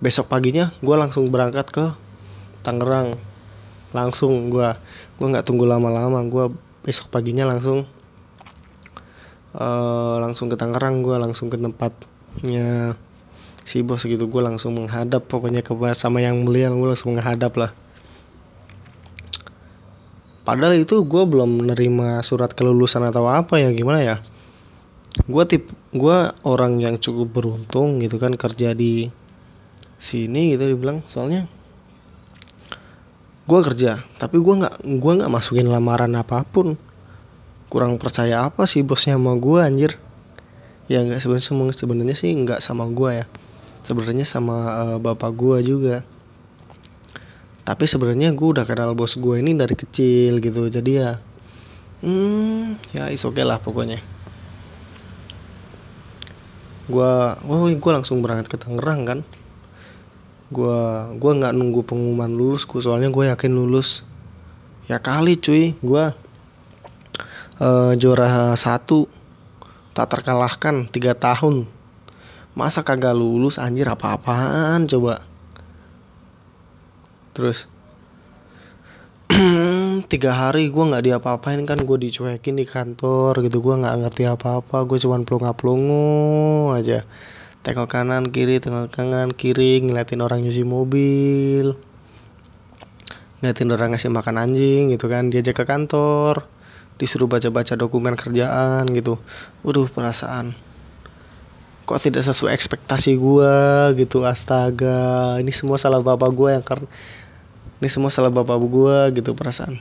Besok 0.00 0.28
paginya 0.28 0.72
gue 0.80 0.96
langsung 0.96 1.28
berangkat 1.28 1.66
ke 1.70 1.84
Tangerang. 2.64 3.16
Langsung 3.94 4.50
gue 4.50 4.68
gue 5.20 5.26
nggak 5.26 5.46
tunggu 5.46 5.64
lama-lama 5.68 6.18
gue 6.26 6.50
besok 6.84 7.08
paginya 7.08 7.48
langsung 7.48 7.88
uh, 9.56 10.16
langsung 10.20 10.50
ke 10.50 10.56
Tangerang 10.58 11.00
gue 11.00 11.16
langsung 11.16 11.48
ke 11.48 11.56
tempatnya 11.56 12.98
si 13.64 13.80
bos 13.80 14.04
gitu 14.04 14.28
gue 14.28 14.42
langsung 14.44 14.76
menghadap 14.76 15.24
pokoknya 15.24 15.64
ke 15.64 15.72
sama 15.96 16.20
yang 16.20 16.44
mulia 16.44 16.68
gue 16.68 16.88
langsung 16.88 17.16
menghadap 17.16 17.56
lah. 17.56 17.72
Padahal 20.44 20.76
itu 20.76 21.00
gue 21.00 21.22
belum 21.24 21.64
menerima 21.64 22.20
surat 22.20 22.52
kelulusan 22.52 23.00
atau 23.08 23.24
apa 23.24 23.56
ya 23.56 23.72
gimana 23.72 24.04
ya? 24.04 24.16
Gue 25.24 25.48
tip 25.48 25.72
gue 25.96 26.16
orang 26.44 26.76
yang 26.84 27.00
cukup 27.00 27.32
beruntung 27.32 28.04
gitu 28.04 28.20
kan 28.20 28.36
kerja 28.36 28.76
di 28.76 29.08
sini 29.96 30.52
gitu 30.52 30.68
dibilang. 30.68 31.00
Soalnya 31.08 31.48
gue 33.48 33.60
kerja 33.64 34.04
tapi 34.20 34.40
gue 34.40 34.54
nggak 34.60 34.84
gue 34.84 35.12
nggak 35.24 35.32
masukin 35.32 35.72
lamaran 35.72 36.12
apa 36.12 36.44
pun. 36.44 36.76
Kurang 37.72 37.96
percaya 37.96 38.44
apa 38.44 38.68
sih 38.68 38.84
bosnya 38.84 39.16
sama 39.16 39.32
gue 39.40 39.64
anjir? 39.64 39.96
Ya 40.92 41.00
nggak 41.00 41.24
sebenarnya 41.24 41.72
sebenarnya 41.72 42.16
sih 42.20 42.28
nggak 42.36 42.60
sama 42.60 42.84
gue 42.92 43.24
ya 43.24 43.26
sebenarnya 43.84 44.24
sama 44.24 44.56
uh, 44.84 44.98
bapak 44.98 45.30
gue 45.36 45.58
juga. 45.64 45.96
Tapi 47.64 47.84
sebenarnya 47.88 48.36
gue 48.36 48.44
udah 48.44 48.68
kenal 48.68 48.92
bos 48.92 49.16
gue 49.16 49.40
ini 49.40 49.56
dari 49.56 49.72
kecil 49.72 50.36
gitu 50.36 50.68
jadi 50.68 50.92
ya 50.92 51.12
hmm 52.04 52.92
ya 52.92 53.08
is 53.08 53.24
oke 53.24 53.40
okay 53.40 53.44
lah 53.48 53.56
pokoknya. 53.56 54.04
Gue 56.84 57.12
oh 57.48 57.64
gue 57.72 57.92
langsung 57.92 58.20
berangkat 58.20 58.52
ke 58.52 58.56
Tangerang 58.60 59.08
kan. 59.08 59.20
Gue 60.52 60.80
gue 61.16 61.32
nggak 61.40 61.56
nunggu 61.56 61.88
pengumuman 61.88 62.28
lulus 62.28 62.68
gue 62.68 62.84
soalnya 62.84 63.08
gue 63.08 63.32
yakin 63.32 63.52
lulus. 63.56 64.04
Ya 64.84 65.00
kali 65.00 65.40
cuy 65.40 65.72
gue 65.80 66.04
uh, 67.60 67.92
juara 67.96 68.52
satu 68.60 69.08
tak 69.96 70.12
terkalahkan 70.12 70.92
tiga 70.92 71.16
tahun 71.16 71.64
masa 72.54 72.86
kagak 72.86 73.18
lulus 73.18 73.58
anjir 73.58 73.90
apa-apaan 73.90 74.86
coba. 74.86 75.26
Terus 77.34 77.66
tiga 80.12 80.30
hari 80.38 80.70
gue 80.70 80.84
nggak 80.86 81.04
diapa-apain 81.10 81.58
kan 81.66 81.78
gue 81.82 81.98
dicuekin 81.98 82.54
di 82.54 82.62
kantor 82.62 83.42
gitu 83.42 83.58
gue 83.58 83.74
nggak 83.82 84.06
ngerti 84.06 84.30
apa-apa 84.30 84.86
gue 84.86 84.98
cuman 85.02 85.26
pelongo-pelongo 85.26 86.70
aja. 86.78 87.02
Tengok 87.66 87.90
kanan 87.90 88.30
kiri 88.30 88.62
tengok 88.62 88.94
kanan 88.94 89.34
kiri 89.34 89.82
ngeliatin 89.82 90.22
orang 90.22 90.46
nyuci 90.46 90.62
mobil 90.62 91.74
ngeliatin 93.42 93.76
orang 93.76 93.92
ngasih 93.92 94.08
makan 94.08 94.40
anjing 94.40 94.88
gitu 94.94 95.04
kan 95.12 95.28
diajak 95.28 95.52
ke 95.52 95.64
kantor 95.68 96.48
disuruh 96.96 97.26
baca-baca 97.26 97.74
dokumen 97.74 98.14
kerjaan 98.14 98.86
gitu. 98.94 99.18
Waduh 99.66 99.90
perasaan 99.90 100.54
kok 101.84 102.00
tidak 102.00 102.24
sesuai 102.24 102.56
ekspektasi 102.56 103.12
gue 103.20 103.56
gitu 104.00 104.24
astaga 104.24 105.36
ini 105.36 105.52
semua 105.52 105.76
salah 105.76 106.00
bapak 106.00 106.32
gue 106.32 106.48
yang 106.56 106.64
karena 106.64 106.88
ini 107.84 107.88
semua 107.92 108.08
salah 108.08 108.32
bapak 108.32 108.56
gue 108.56 109.20
gitu 109.20 109.36
perasaan. 109.36 109.76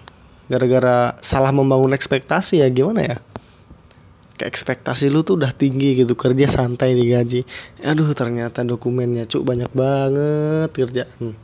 Gara-gara 0.52 1.16
salah 1.24 1.56
membangun 1.56 1.96
ekspektasi 1.96 2.60
ya 2.60 2.68
gimana 2.68 3.00
ya? 3.00 3.18
Kayak 4.36 4.52
ekspektasi 4.52 5.08
lu 5.08 5.24
tuh 5.24 5.40
udah 5.40 5.56
tinggi 5.56 5.96
gitu 6.04 6.18
kerja 6.18 6.52
santai 6.52 6.98
digaji 6.98 7.48
aduh 7.80 8.12
ternyata 8.12 8.66
dokumennya 8.68 9.24
cuk 9.30 9.46
banyak 9.46 9.72
banget 9.72 10.70
kerjaan. 10.76 11.38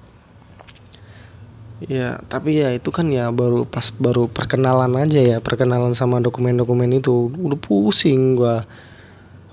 Ya 1.87 2.19
tapi 2.27 2.59
ya 2.59 2.75
itu 2.75 2.91
kan 2.91 3.07
ya 3.07 3.31
baru 3.31 3.63
pas 3.63 3.95
baru 3.95 4.27
perkenalan 4.27 4.91
aja 4.99 5.23
ya 5.23 5.37
perkenalan 5.39 5.95
sama 5.95 6.19
dokumen-dokumen 6.19 6.99
itu. 6.99 7.31
Udah 7.31 7.55
pusing 7.55 8.35
gua 8.35 8.67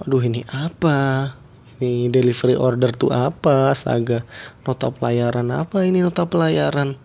aduh 0.02 0.20
ini 0.20 0.44
apa? 0.48 1.32
Ini 1.76 2.08
delivery 2.08 2.56
order 2.56 2.92
tuh 2.92 3.12
apa? 3.12 3.72
Astaga 3.72 4.24
nota 4.64 4.88
pelayaran 4.88 5.48
apa 5.52 5.84
ini 5.84 6.00
nota 6.00 6.24
pelayaran? 6.24 6.96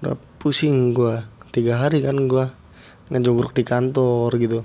Udah 0.00 0.16
pusing 0.40 0.96
gua. 0.96 1.28
Tiga 1.52 1.80
hari 1.80 2.00
kan 2.00 2.28
gua 2.28 2.52
ngejogrok 3.12 3.52
di 3.52 3.64
kantor 3.64 4.30
gitu. 4.40 4.60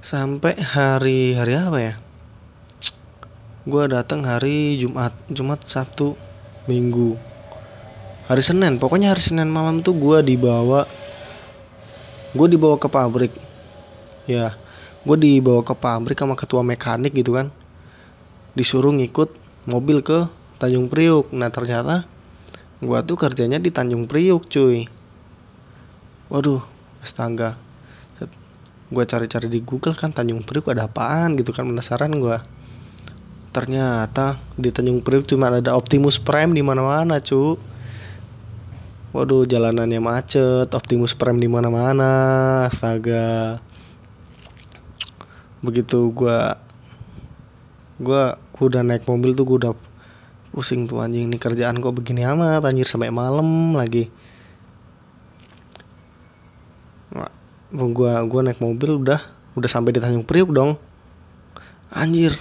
Sampai 0.00 0.56
hari 0.60 1.36
hari 1.36 1.52
apa 1.56 1.78
ya? 1.80 1.94
Gua 3.68 3.88
datang 3.88 4.24
hari 4.24 4.80
Jumat 4.80 5.12
Jumat 5.28 5.64
Sabtu 5.68 6.16
Minggu. 6.64 7.16
Hari 8.28 8.42
Senin 8.44 8.80
pokoknya 8.80 9.12
hari 9.12 9.20
Senin 9.20 9.52
malam 9.52 9.80
tuh 9.80 9.96
gua 9.96 10.24
dibawa 10.24 10.88
gue 12.36 12.48
dibawa 12.52 12.76
ke 12.76 12.88
pabrik. 12.92 13.32
Ya 14.28 14.58
gue 15.06 15.16
dibawa 15.16 15.62
ke 15.62 15.74
pabrik 15.78 16.18
sama 16.18 16.34
ketua 16.34 16.66
mekanik 16.66 17.14
gitu 17.14 17.38
kan. 17.38 17.54
Disuruh 18.58 18.90
ngikut 18.90 19.30
mobil 19.70 20.02
ke 20.02 20.26
Tanjung 20.58 20.90
Priuk. 20.90 21.30
Nah 21.30 21.48
ternyata 21.54 22.10
gue 22.82 22.98
tuh 23.06 23.14
kerjanya 23.14 23.62
di 23.62 23.70
Tanjung 23.70 24.10
Priuk 24.10 24.50
cuy. 24.50 24.90
Waduh 26.26 26.66
astaga. 27.06 27.54
Gue 28.90 29.02
cari-cari 29.06 29.46
di 29.46 29.62
Google 29.62 29.94
kan 29.94 30.10
Tanjung 30.10 30.42
Priuk 30.42 30.66
ada 30.74 30.90
apaan 30.90 31.38
gitu 31.38 31.54
kan 31.54 31.66
penasaran 31.70 32.10
gue 32.18 32.38
ternyata 33.56 34.36
di 34.52 34.68
Tanjung 34.68 35.00
Priuk 35.00 35.24
cuma 35.24 35.48
ada 35.48 35.72
Optimus 35.72 36.20
Prime 36.20 36.52
di 36.52 36.60
mana-mana 36.60 37.24
cu. 37.24 37.56
Waduh 39.16 39.48
jalanannya 39.48 39.96
macet 39.96 40.68
Optimus 40.76 41.16
Prime 41.16 41.40
di 41.40 41.48
mana-mana 41.48 42.12
astaga 42.68 43.56
begitu 45.66 46.14
gua 46.14 46.54
gua 47.98 48.38
udah 48.62 48.86
naik 48.86 49.02
mobil 49.10 49.34
tuh 49.34 49.42
gua 49.42 49.56
udah 49.58 49.72
pusing 50.54 50.86
tuh 50.86 51.02
anjing 51.02 51.26
ini 51.26 51.36
kerjaan 51.36 51.82
kok 51.82 51.92
begini 51.92 52.22
amat 52.24 52.62
anjir 52.62 52.86
sampai 52.86 53.10
malam 53.10 53.74
lagi. 53.74 54.08
Gua 57.74 58.22
gua 58.24 58.40
naik 58.46 58.62
mobil 58.62 59.02
udah 59.02 59.20
udah 59.58 59.68
sampai 59.68 59.90
di 59.90 59.98
Tanjung 59.98 60.22
Priuk 60.22 60.54
dong. 60.54 60.78
Anjir. 61.90 62.38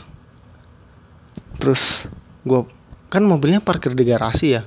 Terus 1.58 2.06
gua 2.46 2.70
kan 3.10 3.26
mobilnya 3.26 3.60
parkir 3.60 3.98
di 3.98 4.06
garasi 4.06 4.56
ya. 4.56 4.64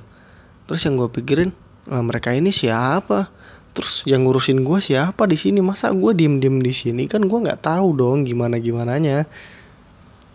Terus 0.67 0.83
yang 0.83 0.99
gua 0.99 1.09
pikirin 1.09 1.55
lah 1.89 2.05
mereka 2.05 2.35
ini 2.35 2.53
siapa 2.53 3.38
terus 3.73 4.03
yang 4.03 4.25
ngurusin 4.25 4.65
gue 4.65 4.79
siapa 4.81 5.25
di 5.29 5.37
sini? 5.39 5.61
Masa 5.63 5.93
gue 5.93 6.11
diem 6.17 6.41
diem 6.41 6.57
di 6.59 6.73
sini? 6.73 7.05
Kan 7.05 7.29
gue 7.29 7.39
nggak 7.39 7.63
tahu 7.63 7.95
dong 7.95 8.27
gimana 8.27 8.57
gimana 8.59 8.97
nya 8.99 9.25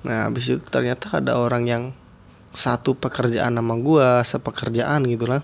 nah 0.04 0.28
habis 0.28 0.52
itu 0.52 0.60
ternyata 0.68 1.16
ada 1.16 1.40
orang 1.40 1.64
yang 1.64 1.82
satu 2.54 2.94
pekerjaan 2.94 3.56
sama 3.56 3.74
gue 3.80 4.06
sepekerjaan 4.22 5.02
gitu 5.10 5.26
lah. 5.26 5.42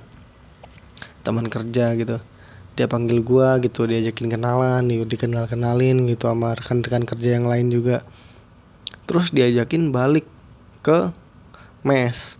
Teman 1.26 1.50
kerja 1.50 1.92
gitu. 1.98 2.22
Dia 2.78 2.86
panggil 2.86 3.20
gue 3.20 3.48
gitu 3.66 3.84
diajakin 3.84 4.30
kenalan 4.30 4.86
gitu 4.86 5.04
dikenal 5.04 5.50
kenalin 5.50 6.06
gitu 6.06 6.30
sama 6.30 6.54
rekan-rekan 6.54 7.04
kerja 7.04 7.36
yang 7.36 7.50
lain 7.50 7.68
juga. 7.68 8.06
Terus 9.10 9.34
diajakin 9.34 9.90
balik 9.90 10.24
ke 10.86 11.10
mes. 11.82 12.38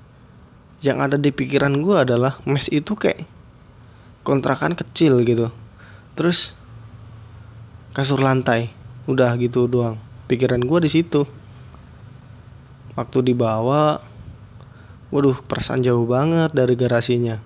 Yang 0.81 0.99
ada 1.03 1.17
di 1.19 1.35
pikiran 1.35 1.83
gue 1.83 1.97
adalah 2.07 2.39
mes 2.47 2.71
itu 2.71 2.95
kayak 2.95 3.27
kontrakan 4.31 4.79
kecil 4.79 5.27
gitu. 5.27 5.51
Terus 6.15 6.55
kasur 7.91 8.23
lantai. 8.23 8.71
Udah 9.11 9.35
gitu 9.43 9.67
doang. 9.67 9.99
Pikiran 10.31 10.63
gue 10.63 10.87
di 10.87 10.91
situ. 10.95 11.27
Waktu 12.95 13.35
dibawa 13.35 13.99
waduh 15.11 15.43
perasaan 15.43 15.83
jauh 15.83 16.07
banget 16.07 16.55
dari 16.55 16.79
garasinya. 16.79 17.43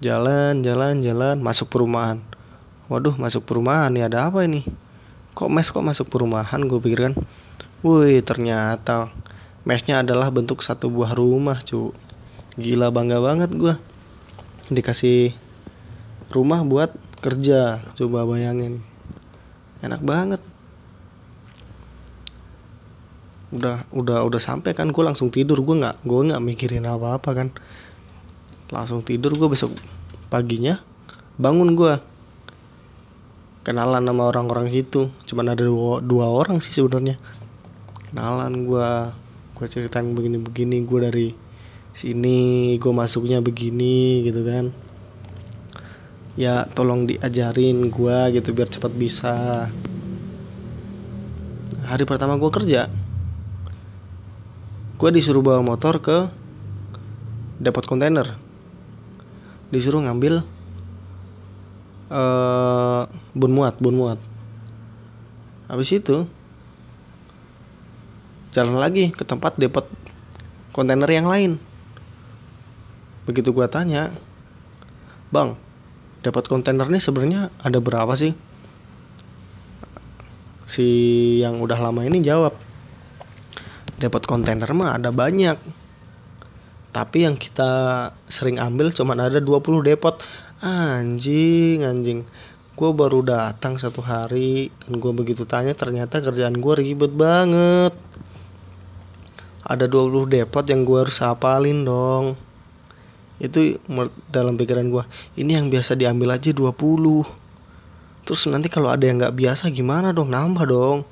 Jalan 0.00 0.64
jalan 0.64 1.04
jalan 1.04 1.36
masuk 1.44 1.68
perumahan. 1.68 2.24
Waduh 2.88 3.12
masuk 3.20 3.44
perumahan 3.44 3.92
ya 3.92 4.08
ada 4.08 4.32
apa 4.32 4.48
ini? 4.48 4.64
Kok 5.36 5.52
mes 5.52 5.68
kok 5.68 5.84
masuk 5.84 6.08
perumahan 6.08 6.64
gue 6.64 6.80
pikir 6.80 7.12
kan? 7.12 7.14
Wih 7.84 8.24
ternyata 8.24 9.12
mesnya 9.68 10.00
adalah 10.00 10.32
bentuk 10.32 10.64
satu 10.64 10.88
buah 10.88 11.12
rumah 11.12 11.60
cu. 11.60 11.92
Gila 12.56 12.88
bangga 12.88 13.20
banget 13.20 13.52
gue 13.52 13.76
dikasih 14.72 15.47
rumah 16.32 16.60
buat 16.64 16.92
kerja. 17.24 17.82
Coba 17.96 18.28
bayangin. 18.28 18.84
Enak 19.80 20.02
banget. 20.04 20.42
Udah 23.48 23.88
udah 23.96 24.28
udah 24.28 24.40
sampai 24.42 24.76
kan 24.76 24.92
gue 24.92 25.04
langsung 25.04 25.32
tidur. 25.32 25.60
Gue 25.64 25.80
nggak 25.80 26.04
gue 26.04 26.20
nggak 26.32 26.42
mikirin 26.44 26.84
apa 26.84 27.16
apa 27.16 27.30
kan. 27.32 27.48
Langsung 28.68 29.00
tidur 29.00 29.32
gue 29.32 29.48
besok 29.48 29.72
paginya 30.28 30.84
bangun 31.40 31.72
gue 31.72 31.96
kenalan 33.64 34.04
sama 34.04 34.28
orang-orang 34.28 34.68
situ. 34.68 35.08
Cuman 35.24 35.56
ada 35.56 35.64
dua, 35.64 36.04
dua 36.04 36.28
orang 36.28 36.60
sih 36.60 36.76
sebenarnya. 36.76 37.16
Kenalan 38.12 38.68
gue 38.68 38.90
gue 39.56 39.66
ceritain 39.66 40.12
begini-begini. 40.12 40.84
Gue 40.84 41.00
dari 41.08 41.28
sini 41.96 42.76
gue 42.78 42.92
masuknya 42.94 43.42
begini 43.42 44.22
gitu 44.22 44.46
kan 44.46 44.70
ya 46.38 46.70
tolong 46.70 47.10
diajarin 47.10 47.90
gue 47.90 48.18
gitu 48.38 48.54
biar 48.54 48.70
cepat 48.70 48.94
bisa. 48.94 49.66
Hari 51.82 52.04
pertama 52.06 52.38
gue 52.38 52.50
kerja 52.54 52.86
gue 54.98 55.10
disuruh 55.14 55.42
bawa 55.42 55.62
motor 55.62 55.98
ke 55.98 56.30
depot 57.58 57.82
kontainer. 57.86 58.38
Disuruh 59.74 60.02
ngambil 60.02 60.46
uh, 62.10 63.02
bun 63.34 63.52
muat 63.54 63.74
bun 63.82 63.98
muat. 63.98 64.18
Habis 65.66 65.90
itu 65.90 66.26
jalan 68.54 68.78
lagi 68.78 69.10
ke 69.10 69.26
tempat 69.26 69.58
depot 69.58 69.90
kontainer 70.70 71.10
yang 71.10 71.26
lain. 71.26 71.58
Begitu 73.26 73.50
gue 73.50 73.66
tanya 73.66 74.14
bang 75.34 75.67
dapat 76.22 76.44
kontainer 76.50 76.86
nih 76.90 77.02
sebenarnya 77.02 77.54
ada 77.62 77.78
berapa 77.78 78.14
sih? 78.18 78.34
Si 80.68 80.86
yang 81.40 81.64
udah 81.64 81.78
lama 81.80 82.04
ini 82.04 82.20
jawab 82.20 82.52
dapat 83.98 84.22
kontainer 84.28 84.70
mah 84.76 84.94
ada 84.94 85.10
banyak 85.10 85.58
tapi 86.98 87.28
yang 87.28 87.36
kita 87.36 87.70
sering 88.26 88.56
ambil 88.56 88.90
cuma 88.90 89.14
ada 89.14 89.38
20 89.38 89.86
depot. 89.86 90.18
Anjing 90.58 91.86
anjing. 91.86 92.26
Gue 92.74 92.90
baru 92.90 93.22
datang 93.22 93.78
satu 93.78 94.02
hari 94.02 94.74
dan 94.82 94.98
gue 94.98 95.12
begitu 95.14 95.46
tanya 95.46 95.78
ternyata 95.78 96.18
kerjaan 96.18 96.58
gue 96.58 96.74
ribet 96.74 97.14
banget. 97.14 97.94
Ada 99.62 99.86
20 99.86 100.26
depot 100.26 100.64
yang 100.66 100.82
gue 100.82 100.98
harus 101.06 101.22
hafalin 101.22 101.84
dong 101.84 102.47
itu 103.38 103.78
dalam 104.30 104.58
pikiran 104.58 104.90
gue 104.90 105.04
ini 105.38 105.54
yang 105.54 105.70
biasa 105.70 105.94
diambil 105.94 106.34
aja 106.34 106.50
20 106.50 106.74
terus 108.26 108.42
nanti 108.50 108.66
kalau 108.66 108.90
ada 108.90 109.06
yang 109.06 109.22
nggak 109.22 109.34
biasa 109.38 109.72
gimana 109.72 110.12
dong? 110.12 110.28
Nambah 110.28 110.68
dong. 110.68 111.08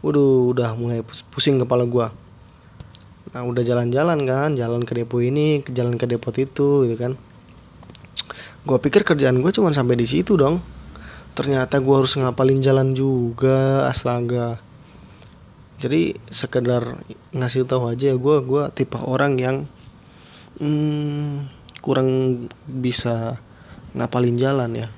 Waduh 0.00 0.54
udah 0.56 0.72
mulai 0.78 1.02
pusing 1.34 1.58
kepala 1.60 1.84
gue 1.84 2.08
nah 3.34 3.42
udah 3.42 3.60
jalan-jalan 3.60 4.22
kan 4.24 4.54
jalan 4.56 4.80
ke 4.86 4.96
depo 4.96 5.20
ini 5.20 5.60
ke 5.60 5.74
jalan 5.74 5.98
ke 5.98 6.08
depot 6.08 6.32
itu 6.32 6.88
gitu 6.88 6.96
kan. 6.96 7.12
Gue 8.66 8.78
pikir 8.80 9.04
kerjaan 9.06 9.42
gue 9.44 9.52
cuma 9.52 9.70
sampai 9.76 9.98
di 9.98 10.06
situ 10.08 10.34
dong. 10.34 10.62
Ternyata 11.36 11.78
gue 11.84 11.94
harus 11.94 12.16
ngapalin 12.16 12.64
jalan 12.64 12.96
juga 12.96 13.86
astaga. 13.86 14.58
Jadi 15.76 16.16
sekedar 16.32 17.04
ngasih 17.36 17.68
tahu 17.68 17.92
aja 17.92 18.16
gue 18.16 18.36
gue 18.40 18.62
tipe 18.72 18.96
orang 18.96 19.36
yang 19.36 19.56
hmm, 20.56 21.52
kurang 21.86 22.50
bisa 22.66 23.38
ngapalin 23.94 24.34
jalan 24.34 24.74
ya. 24.74 24.88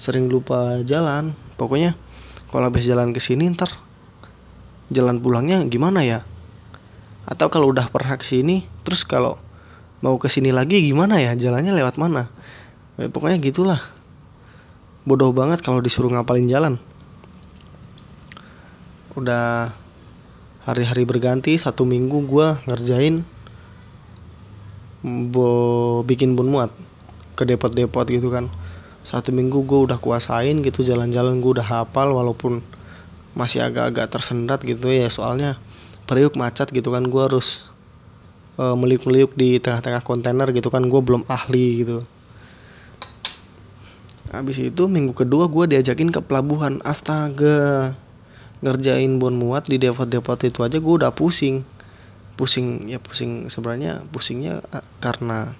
Sering 0.00 0.32
lupa 0.32 0.80
jalan. 0.80 1.36
Pokoknya 1.60 2.00
kalau 2.48 2.72
habis 2.72 2.88
jalan 2.88 3.12
ke 3.12 3.20
sini 3.20 3.52
ntar 3.52 3.68
jalan 4.88 5.20
pulangnya 5.20 5.60
gimana 5.68 6.00
ya? 6.00 6.24
Atau 7.28 7.52
kalau 7.52 7.68
udah 7.68 7.92
pernah 7.92 8.16
ke 8.16 8.24
sini 8.24 8.64
terus 8.88 9.04
kalau 9.04 9.36
mau 10.00 10.16
ke 10.16 10.32
sini 10.32 10.48
lagi 10.48 10.80
gimana 10.80 11.20
ya? 11.20 11.36
Jalannya 11.36 11.76
lewat 11.76 12.00
mana? 12.00 12.32
Ya, 12.96 13.12
pokoknya 13.12 13.36
gitulah. 13.44 13.84
Bodoh 15.04 15.36
banget 15.36 15.60
kalau 15.60 15.84
disuruh 15.84 16.08
ngapalin 16.08 16.48
jalan. 16.48 16.74
Udah 19.12 19.76
hari-hari 20.64 21.04
berganti 21.04 21.60
satu 21.60 21.84
minggu 21.84 22.24
gue 22.24 22.48
ngerjain 22.64 23.28
bo 25.04 26.00
bikin 26.08 26.32
bun 26.32 26.48
muat 26.48 26.72
ke 27.36 27.44
depot-depot 27.44 28.08
gitu 28.08 28.32
kan. 28.32 28.48
Satu 29.04 29.36
minggu 29.36 29.68
gue 29.68 29.80
udah 29.84 30.00
kuasain 30.00 30.64
gitu 30.64 30.80
jalan-jalan 30.80 31.44
gue 31.44 31.60
udah 31.60 31.68
hafal 31.68 32.16
walaupun 32.16 32.64
masih 33.36 33.60
agak-agak 33.60 34.08
tersendat 34.08 34.64
gitu 34.64 34.88
ya. 34.88 35.12
Soalnya 35.12 35.60
Priuk 36.04 36.36
macet 36.36 36.68
gitu 36.72 36.92
kan 36.92 37.04
gue 37.08 37.22
harus 37.24 37.64
uh, 38.56 38.76
meliuk-meliuk 38.76 39.36
di 39.36 39.56
tengah-tengah 39.60 40.04
kontainer 40.04 40.48
gitu 40.52 40.72
kan 40.72 40.84
gue 40.88 41.00
belum 41.00 41.28
ahli 41.28 41.84
gitu. 41.84 42.04
Habis 44.32 44.72
itu 44.72 44.88
minggu 44.88 45.12
kedua 45.12 45.48
gue 45.52 45.76
diajakin 45.76 46.12
ke 46.12 46.20
pelabuhan. 46.24 46.80
Astaga 46.84 47.92
ngerjain 48.64 49.20
bon 49.20 49.36
muat 49.36 49.68
di 49.68 49.76
depot-depot 49.76 50.40
itu 50.44 50.64
aja 50.64 50.80
gue 50.80 50.94
udah 50.96 51.12
pusing 51.12 51.64
pusing 52.34 52.90
ya 52.90 52.98
pusing 52.98 53.46
sebenarnya 53.46 54.02
pusingnya 54.10 54.62
eh, 54.74 54.84
karena 54.98 55.54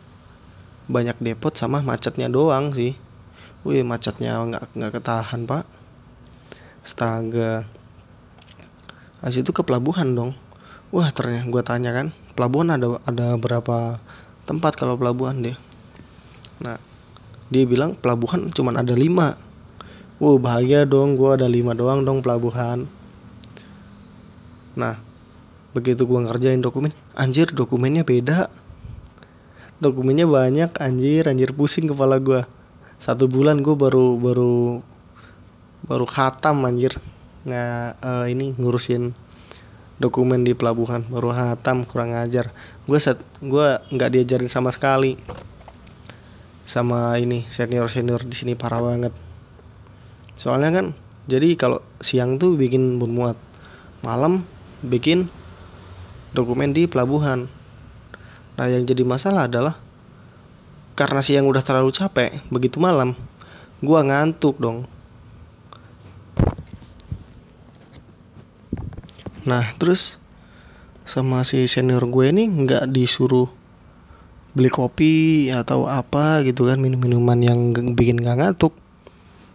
banyak 0.90 1.16
depot 1.22 1.54
sama 1.54 1.80
macetnya 1.80 2.28
doang 2.28 2.74
sih 2.74 2.98
wih 3.64 3.80
macetnya 3.86 4.36
nggak 4.42 4.74
nggak 4.76 4.92
ketahan 5.00 5.48
pak 5.48 5.64
astaga 6.84 7.64
Habis 9.24 9.40
itu 9.40 9.56
ke 9.56 9.64
pelabuhan 9.64 10.12
dong. 10.12 10.36
Wah 10.92 11.08
ternyata 11.08 11.48
gue 11.48 11.62
tanya 11.64 11.96
kan, 11.96 12.12
pelabuhan 12.36 12.76
ada 12.76 13.00
ada 13.08 13.40
berapa 13.40 13.96
tempat 14.44 14.76
kalau 14.76 15.00
pelabuhan 15.00 15.40
deh. 15.40 15.56
Nah, 16.60 16.76
dia 17.48 17.64
bilang 17.64 17.96
pelabuhan 17.96 18.52
cuma 18.52 18.76
ada 18.76 18.92
lima. 18.92 19.40
Wah 20.20 20.36
bahagia 20.36 20.84
dong, 20.84 21.16
gue 21.16 21.40
ada 21.40 21.48
lima 21.48 21.72
doang 21.72 22.04
dong 22.04 22.20
pelabuhan. 22.20 22.84
Nah, 24.76 25.00
begitu 25.74 26.06
gue 26.06 26.20
ngerjain 26.24 26.62
dokumen, 26.62 26.94
anjir 27.18 27.50
dokumennya 27.50 28.06
beda. 28.06 28.48
Dokumennya 29.82 30.24
banyak, 30.24 30.70
anjir, 30.78 31.26
anjir 31.26 31.50
pusing 31.50 31.90
kepala 31.90 32.22
gue. 32.22 32.46
Satu 33.02 33.26
bulan 33.26 33.60
gue 33.60 33.74
baru 33.74 34.16
baru 34.16 34.80
baru 35.84 36.06
khatam 36.08 36.64
anjir 36.64 36.96
nggak 37.44 38.00
uh, 38.00 38.24
ini 38.24 38.56
ngurusin 38.56 39.12
dokumen 40.00 40.42
di 40.42 40.56
pelabuhan 40.56 41.04
baru 41.06 41.30
hatam 41.30 41.84
kurang 41.84 42.16
ajar 42.16 42.50
gue 42.88 42.98
set 42.98 43.20
gue 43.44 43.78
nggak 43.92 44.10
diajarin 44.16 44.48
sama 44.48 44.72
sekali 44.72 45.20
sama 46.64 47.20
ini 47.20 47.44
senior 47.52 47.92
senior 47.92 48.24
di 48.24 48.32
sini 48.32 48.56
parah 48.56 48.80
banget 48.80 49.12
soalnya 50.40 50.72
kan 50.72 50.86
jadi 51.28 51.52
kalau 51.54 51.84
siang 52.00 52.40
tuh 52.40 52.56
bikin 52.56 52.96
muat 52.96 53.36
malam 54.00 54.48
bikin 54.80 55.28
dokumen 56.34 56.74
di 56.74 56.90
pelabuhan. 56.90 57.46
Nah 58.58 58.66
yang 58.66 58.82
jadi 58.82 59.06
masalah 59.06 59.46
adalah 59.46 59.78
karena 60.98 61.22
siang 61.22 61.46
udah 61.50 61.62
terlalu 61.62 61.90
capek 61.90 62.38
begitu 62.50 62.78
malam 62.78 63.18
gue 63.82 63.98
ngantuk 63.98 64.58
dong. 64.58 64.86
Nah 69.46 69.74
terus 69.78 70.18
sama 71.06 71.46
si 71.46 71.66
senior 71.70 72.02
gue 72.10 72.30
ini 72.30 72.46
nggak 72.46 72.90
disuruh 72.90 73.46
beli 74.54 74.70
kopi 74.70 75.50
atau 75.50 75.90
apa 75.90 76.46
gitu 76.46 76.70
kan 76.70 76.78
minum 76.78 77.02
minuman 77.02 77.38
yang 77.42 77.60
bikin 77.94 78.22
gak 78.22 78.38
ngantuk. 78.38 78.72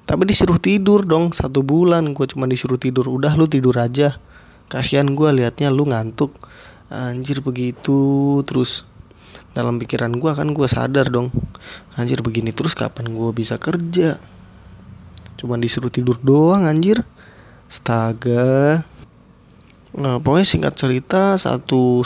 Tapi 0.03 0.27
disuruh 0.27 0.59
tidur 0.59 1.07
dong 1.07 1.31
satu 1.31 1.63
bulan 1.63 2.11
gue 2.11 2.25
cuma 2.27 2.45
disuruh 2.45 2.75
tidur. 2.75 3.07
Udah 3.07 3.33
lu 3.39 3.47
tidur 3.47 3.79
aja. 3.79 4.19
Kasihan 4.67 5.07
gue 5.15 5.29
liatnya 5.33 5.71
lu 5.71 5.87
ngantuk 5.87 6.35
anjir 6.89 7.39
begitu. 7.39 8.41
Terus 8.43 8.83
dalam 9.53 9.79
pikiran 9.79 10.13
gue 10.17 10.31
kan 10.33 10.51
gue 10.51 10.67
sadar 10.67 11.09
dong. 11.09 11.31
Anjir 11.95 12.21
begini 12.25 12.51
terus 12.51 12.75
kapan 12.75 13.13
gue 13.13 13.29
bisa 13.31 13.55
kerja? 13.55 14.19
Cuma 15.39 15.55
disuruh 15.55 15.89
tidur 15.93 16.19
doang 16.19 16.67
anjir. 16.67 17.07
Astaga. 17.69 18.83
Nah, 19.95 20.21
pokoknya 20.21 20.45
singkat 20.45 20.73
cerita 20.77 21.37
satu 21.39 22.05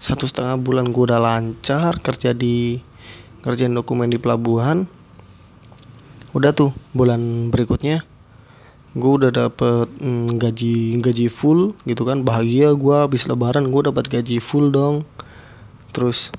satu 0.00 0.24
setengah 0.24 0.56
bulan 0.60 0.92
gue 0.92 1.04
udah 1.08 1.20
lancar 1.20 2.00
kerja 2.00 2.32
di 2.32 2.80
kerjaan 3.40 3.72
dokumen 3.72 4.12
di 4.12 4.18
pelabuhan. 4.20 4.84
Udah 6.36 6.52
tuh 6.52 6.76
bulan 6.92 7.48
berikutnya 7.48 8.09
gue 8.90 9.12
udah 9.22 9.30
dapet 9.30 9.86
mm, 10.02 10.42
gaji 10.42 10.98
gaji 10.98 11.26
full 11.30 11.78
gitu 11.86 12.02
kan. 12.02 12.26
Bahagia 12.26 12.74
gue 12.74 12.96
habis 12.96 13.26
lebaran 13.30 13.70
gue 13.70 13.82
dapat 13.86 14.10
gaji 14.10 14.42
full 14.42 14.74
dong. 14.74 15.06
Terus 15.94 16.34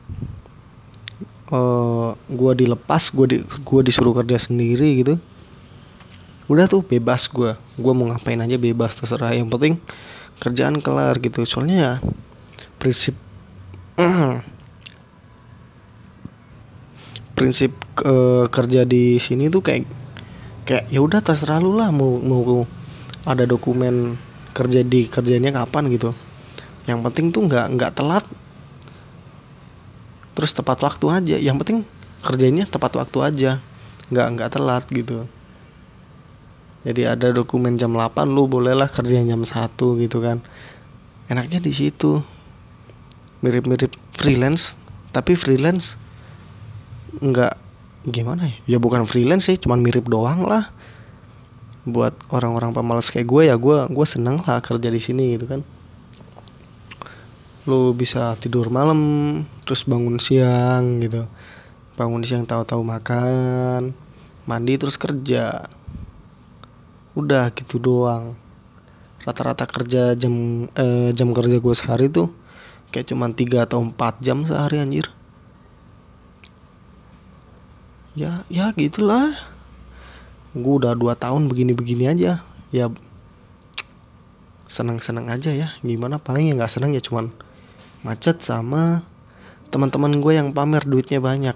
uh, 1.51 1.55
eh, 1.55 2.09
gue 2.27 2.51
dilepas 2.65 3.03
gue 3.11 3.25
di 3.27 3.37
gue 3.43 3.81
disuruh 3.83 4.11
kerja 4.11 4.35
sendiri 4.35 4.99
gitu. 4.99 5.15
Udah 6.51 6.67
tuh 6.67 6.83
bebas 6.83 7.31
gue 7.31 7.55
gue 7.55 7.93
mau 7.95 8.11
ngapain 8.11 8.39
aja 8.43 8.59
bebas 8.59 8.99
terserah. 8.99 9.31
Yang 9.31 9.47
penting 9.55 9.73
kerjaan 10.43 10.83
kelar 10.83 11.23
gitu. 11.23 11.47
Soalnya 11.47 11.77
ya 11.79 11.93
prinsip 12.75 13.15
prinsip 17.39 17.71
uh, 18.03 18.51
kerja 18.51 18.83
di 18.83 19.15
sini 19.23 19.47
tuh 19.47 19.63
kayak 19.63 20.00
kayak 20.71 20.87
ya 20.87 21.03
udah 21.03 21.19
terserah 21.19 21.59
lu 21.59 21.75
lah 21.75 21.91
mau 21.91 22.15
mau 22.23 22.63
ada 23.27 23.43
dokumen 23.43 24.15
kerja 24.55 24.87
di 24.87 25.11
kerjanya 25.11 25.51
kapan 25.51 25.91
gitu. 25.91 26.15
Yang 26.87 27.11
penting 27.11 27.25
tuh 27.35 27.43
nggak 27.43 27.65
nggak 27.75 27.91
telat. 27.91 28.23
Terus 30.31 30.55
tepat 30.55 30.79
waktu 30.79 31.05
aja. 31.11 31.35
Yang 31.43 31.55
penting 31.59 31.77
kerjanya 32.23 32.63
tepat 32.71 32.95
waktu 32.95 33.17
aja. 33.19 33.51
Nggak 34.15 34.27
nggak 34.31 34.49
telat 34.55 34.83
gitu. 34.87 35.27
Jadi 36.87 37.03
ada 37.03 37.35
dokumen 37.35 37.75
jam 37.75 37.91
8 37.91 38.31
lu 38.31 38.47
bolehlah 38.47 38.87
kerja 38.87 39.19
jam 39.19 39.43
1 39.43 39.75
gitu 39.75 40.17
kan. 40.23 40.39
Enaknya 41.27 41.59
di 41.59 41.75
situ. 41.75 42.23
Mirip-mirip 43.43 43.91
freelance 44.15 44.79
tapi 45.11 45.35
freelance 45.35 45.99
nggak 47.19 47.59
gimana 48.07 48.49
ya? 48.49 48.55
Ya 48.75 48.77
bukan 48.81 49.05
freelance 49.05 49.49
sih 49.49 49.57
cuman 49.57 49.81
mirip 49.81 50.09
doang 50.09 50.45
lah. 50.45 50.73
Buat 51.85 52.13
orang-orang 52.29 52.73
pemalas 52.73 53.09
kayak 53.09 53.27
gue 53.29 53.41
ya 53.49 53.55
gue 53.57 53.89
gue 53.89 54.07
seneng 54.09 54.41
lah 54.41 54.61
kerja 54.61 54.89
di 54.89 55.01
sini 55.01 55.37
gitu 55.37 55.45
kan. 55.49 55.61
Lu 57.69 57.93
bisa 57.93 58.33
tidur 58.41 58.73
malam 58.73 58.99
terus 59.65 59.85
bangun 59.85 60.17
siang 60.17 61.01
gitu. 61.01 61.29
Bangun 61.97 62.25
siang 62.25 62.45
tahu-tahu 62.49 62.81
makan 62.81 63.93
mandi 64.49 64.73
terus 64.81 64.97
kerja. 64.97 65.69
Udah 67.13 67.53
gitu 67.53 67.77
doang. 67.77 68.33
Rata-rata 69.21 69.69
kerja 69.69 70.17
jam 70.17 70.65
eh, 70.73 71.13
jam 71.13 71.29
kerja 71.29 71.61
gue 71.61 71.75
sehari 71.77 72.09
tuh 72.09 72.33
kayak 72.91 73.07
cuman 73.07 73.31
3 73.31 73.65
atau 73.65 73.79
4 73.79 74.19
jam 74.19 74.43
sehari 74.43 74.83
anjir 74.83 75.07
ya 78.17 78.43
ya 78.51 78.75
gitulah. 78.75 79.35
Gue 80.51 80.83
udah 80.83 80.93
dua 80.95 81.15
tahun 81.15 81.47
begini-begini 81.47 82.11
aja. 82.11 82.43
Ya 82.71 82.85
senang-senang 84.67 85.31
aja 85.31 85.51
ya. 85.51 85.75
Gimana 85.79 86.19
paling 86.19 86.51
ya 86.51 86.53
nggak 86.55 86.71
senang 86.71 86.91
ya 86.91 87.03
cuman 87.03 87.31
macet 88.03 88.43
sama 88.43 89.05
teman-teman 89.71 90.19
gue 90.19 90.33
yang 90.35 90.51
pamer 90.51 90.83
duitnya 90.83 91.23
banyak. 91.23 91.55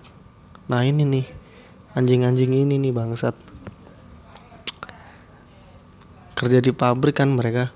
Nah 0.72 0.82
ini 0.88 1.04
nih 1.04 1.26
anjing-anjing 1.96 2.52
ini 2.56 2.80
nih 2.80 2.96
bangsat. 2.96 3.36
Kerja 6.36 6.60
di 6.60 6.72
pabrik 6.72 7.20
kan 7.20 7.32
mereka. 7.32 7.72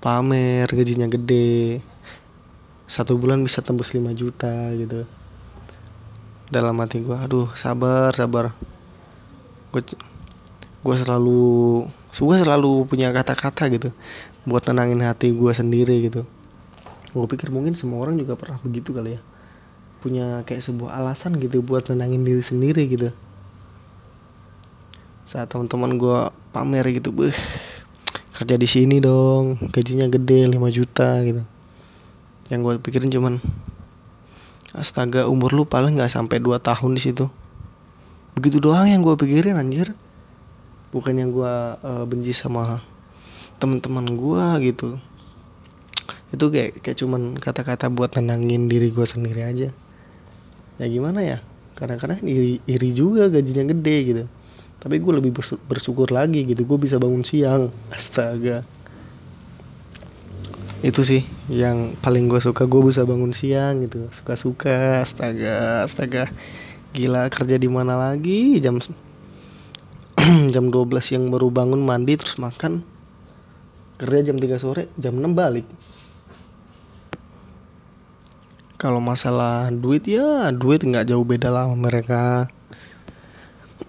Pamer 0.00 0.68
gajinya 0.68 1.08
gede. 1.08 1.84
Satu 2.88 3.20
bulan 3.20 3.44
bisa 3.44 3.60
tembus 3.60 3.92
5 3.92 4.16
juta 4.16 4.72
gitu 4.72 5.04
dalam 6.48 6.76
hati 6.80 7.04
gue 7.04 7.16
aduh 7.16 7.52
sabar 7.56 8.12
sabar. 8.16 8.56
Gue 9.72 9.84
gue 10.78 10.94
selalu 10.96 11.40
gue 12.08 12.36
selalu 12.40 12.88
punya 12.88 13.12
kata-kata 13.12 13.68
gitu 13.68 13.92
buat 14.48 14.64
nenangin 14.64 15.04
hati 15.04 15.32
gue 15.32 15.52
sendiri 15.52 16.08
gitu. 16.08 16.24
Gue 17.12 17.24
pikir 17.28 17.52
mungkin 17.52 17.76
semua 17.76 18.04
orang 18.04 18.16
juga 18.16 18.36
pernah 18.36 18.56
begitu 18.64 18.92
kali 18.96 19.16
ya 19.16 19.22
punya 19.98 20.46
kayak 20.46 20.62
sebuah 20.62 20.94
alasan 20.94 21.42
gitu 21.42 21.58
buat 21.58 21.90
nenangin 21.90 22.22
diri 22.22 22.40
sendiri 22.40 22.86
gitu. 22.88 23.10
Saat 25.28 25.52
teman-teman 25.52 26.00
gue 26.00 26.18
pamer 26.54 26.86
gitu 26.96 27.12
beh 27.12 27.36
kerja 28.38 28.54
di 28.54 28.70
sini 28.70 29.02
dong 29.02 29.58
gajinya 29.74 30.06
gede 30.06 30.48
5 30.48 30.56
juta 30.72 31.20
gitu. 31.26 31.42
Yang 32.48 32.60
gue 32.64 32.72
pikirin 32.80 33.10
cuman 33.12 33.34
astaga 34.80 35.26
umur 35.26 35.52
lu 35.52 35.64
paling 35.66 35.98
nggak 35.98 36.14
sampai 36.14 36.38
2 36.40 36.58
tahun 36.62 36.96
di 36.96 37.02
situ. 37.02 37.26
Begitu 38.38 38.62
doang 38.62 38.86
yang 38.86 39.02
gue 39.02 39.18
pikirin 39.18 39.58
anjir. 39.58 39.92
Bukan 40.94 41.18
yang 41.18 41.34
gue 41.34 41.54
uh, 41.78 42.04
benci 42.06 42.32
sama 42.32 42.80
teman-teman 43.58 44.06
gue 44.14 44.72
gitu. 44.72 45.02
Itu 46.30 46.48
kayak 46.48 46.80
kayak 46.80 46.98
cuman 47.02 47.36
kata-kata 47.36 47.90
buat 47.90 48.14
nenangin 48.14 48.70
diri 48.70 48.94
gue 48.94 49.04
sendiri 49.04 49.42
aja. 49.42 49.68
Ya 50.78 50.86
gimana 50.86 51.20
ya? 51.20 51.38
Kadang-kadang 51.74 52.22
iri, 52.22 52.62
iri 52.64 52.90
juga 52.94 53.26
gajinya 53.26 53.68
gede 53.74 53.96
gitu. 54.06 54.24
Tapi 54.78 55.02
gue 55.02 55.12
lebih 55.18 55.34
bersyukur 55.66 56.14
lagi 56.14 56.46
gitu. 56.46 56.62
Gue 56.62 56.78
bisa 56.78 56.96
bangun 56.96 57.26
siang. 57.26 57.74
Astaga 57.90 58.77
itu 60.78 61.02
sih 61.02 61.22
yang 61.50 61.98
paling 61.98 62.30
gue 62.30 62.38
suka. 62.38 62.62
Gue 62.70 62.86
bisa 62.86 63.02
bangun 63.02 63.34
siang 63.34 63.82
gitu. 63.82 64.06
Suka-suka 64.14 65.02
astaga 65.02 65.82
astaga. 65.82 66.30
Gila 66.94 67.26
kerja 67.28 67.58
di 67.58 67.66
mana 67.66 67.98
lagi? 67.98 68.62
Jam 68.62 68.78
jam 70.54 70.64
12 70.70 71.14
yang 71.14 71.24
baru 71.34 71.50
bangun 71.50 71.82
mandi 71.82 72.14
terus 72.14 72.38
makan. 72.38 72.86
Kerja 73.98 74.30
jam 74.30 74.38
3 74.38 74.62
sore 74.62 74.86
jam 74.94 75.18
6 75.18 75.34
balik. 75.34 75.66
Kalau 78.78 79.02
masalah 79.02 79.74
duit 79.74 80.06
ya 80.06 80.54
duit 80.54 80.86
nggak 80.86 81.10
jauh 81.10 81.26
beda 81.26 81.50
lah 81.50 81.66
mereka. 81.74 82.46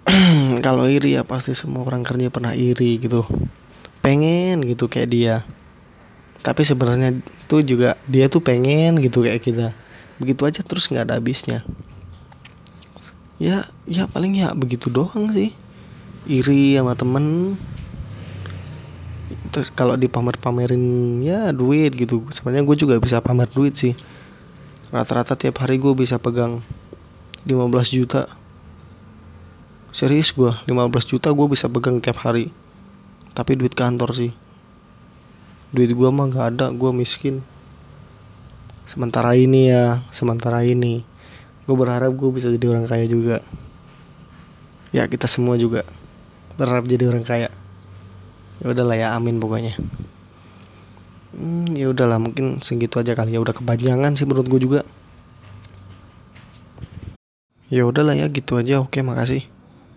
Kalau 0.66 0.90
iri 0.90 1.14
ya 1.14 1.22
pasti 1.22 1.54
semua 1.54 1.86
orang 1.86 2.02
kerja 2.02 2.34
pernah 2.34 2.58
iri 2.58 2.98
gitu. 2.98 3.30
Pengen 4.02 4.66
gitu 4.66 4.90
kayak 4.90 5.10
dia 5.14 5.36
tapi 6.40 6.64
sebenarnya 6.64 7.20
tuh 7.52 7.60
juga 7.68 8.00
dia 8.08 8.32
tuh 8.32 8.40
pengen 8.40 9.04
gitu 9.04 9.28
kayak 9.28 9.44
kita. 9.44 9.68
Begitu 10.20 10.42
aja 10.48 10.62
terus 10.64 10.88
nggak 10.88 11.12
ada 11.12 11.16
habisnya. 11.20 11.68
Ya 13.40 13.68
ya 13.88 14.08
paling 14.08 14.40
ya 14.40 14.56
begitu 14.56 14.88
doang 14.88 15.32
sih. 15.36 15.52
Iri 16.28 16.80
sama 16.80 16.96
temen. 16.96 17.56
Terus 19.52 19.68
kalau 19.76 20.00
dipamer-pamerin 20.00 21.20
ya 21.24 21.52
duit 21.52 21.92
gitu. 21.96 22.24
Sebenarnya 22.32 22.64
gue 22.64 22.78
juga 22.80 22.96
bisa 23.04 23.20
pamer 23.20 23.52
duit 23.52 23.76
sih. 23.76 23.96
Rata-rata 24.96 25.36
tiap 25.36 25.60
hari 25.60 25.76
gue 25.76 25.92
bisa 25.92 26.16
pegang 26.18 26.64
15 27.44 27.52
juta. 27.92 28.32
Serius 29.92 30.32
gue 30.32 30.56
15 30.56 30.72
juta 31.04 31.28
gue 31.36 31.48
bisa 31.52 31.68
pegang 31.68 32.00
tiap 32.00 32.24
hari. 32.24 32.56
Tapi 33.36 33.60
duit 33.60 33.76
kantor 33.76 34.16
sih 34.16 34.32
duit 35.70 35.94
gue 35.94 36.10
mah 36.10 36.26
gak 36.30 36.58
ada 36.58 36.66
gue 36.74 36.92
miskin. 36.94 37.46
Sementara 38.90 39.38
ini 39.38 39.70
ya 39.70 40.02
sementara 40.10 40.66
ini. 40.66 41.06
Gue 41.70 41.76
berharap 41.78 42.10
gue 42.18 42.30
bisa 42.34 42.50
jadi 42.50 42.74
orang 42.74 42.90
kaya 42.90 43.06
juga. 43.06 43.46
Ya 44.90 45.06
kita 45.06 45.30
semua 45.30 45.54
juga 45.62 45.86
berharap 46.58 46.90
jadi 46.90 47.06
orang 47.14 47.22
kaya. 47.22 47.50
Ya 48.60 48.66
udahlah 48.74 48.98
ya 48.98 49.08
amin 49.14 49.38
pokoknya. 49.38 49.78
Hmm, 51.38 51.70
ya 51.78 51.94
udahlah 51.94 52.18
mungkin 52.18 52.66
segitu 52.66 52.98
aja 52.98 53.14
kali 53.14 53.38
ya. 53.38 53.40
Udah 53.40 53.54
kepanjangan 53.54 54.18
sih 54.18 54.26
menurut 54.26 54.50
gue 54.50 54.62
juga. 54.66 54.82
Ya 57.70 57.86
udahlah 57.86 58.18
ya 58.18 58.26
gitu 58.34 58.58
aja. 58.58 58.82
Oke 58.82 59.06
makasih 59.06 59.59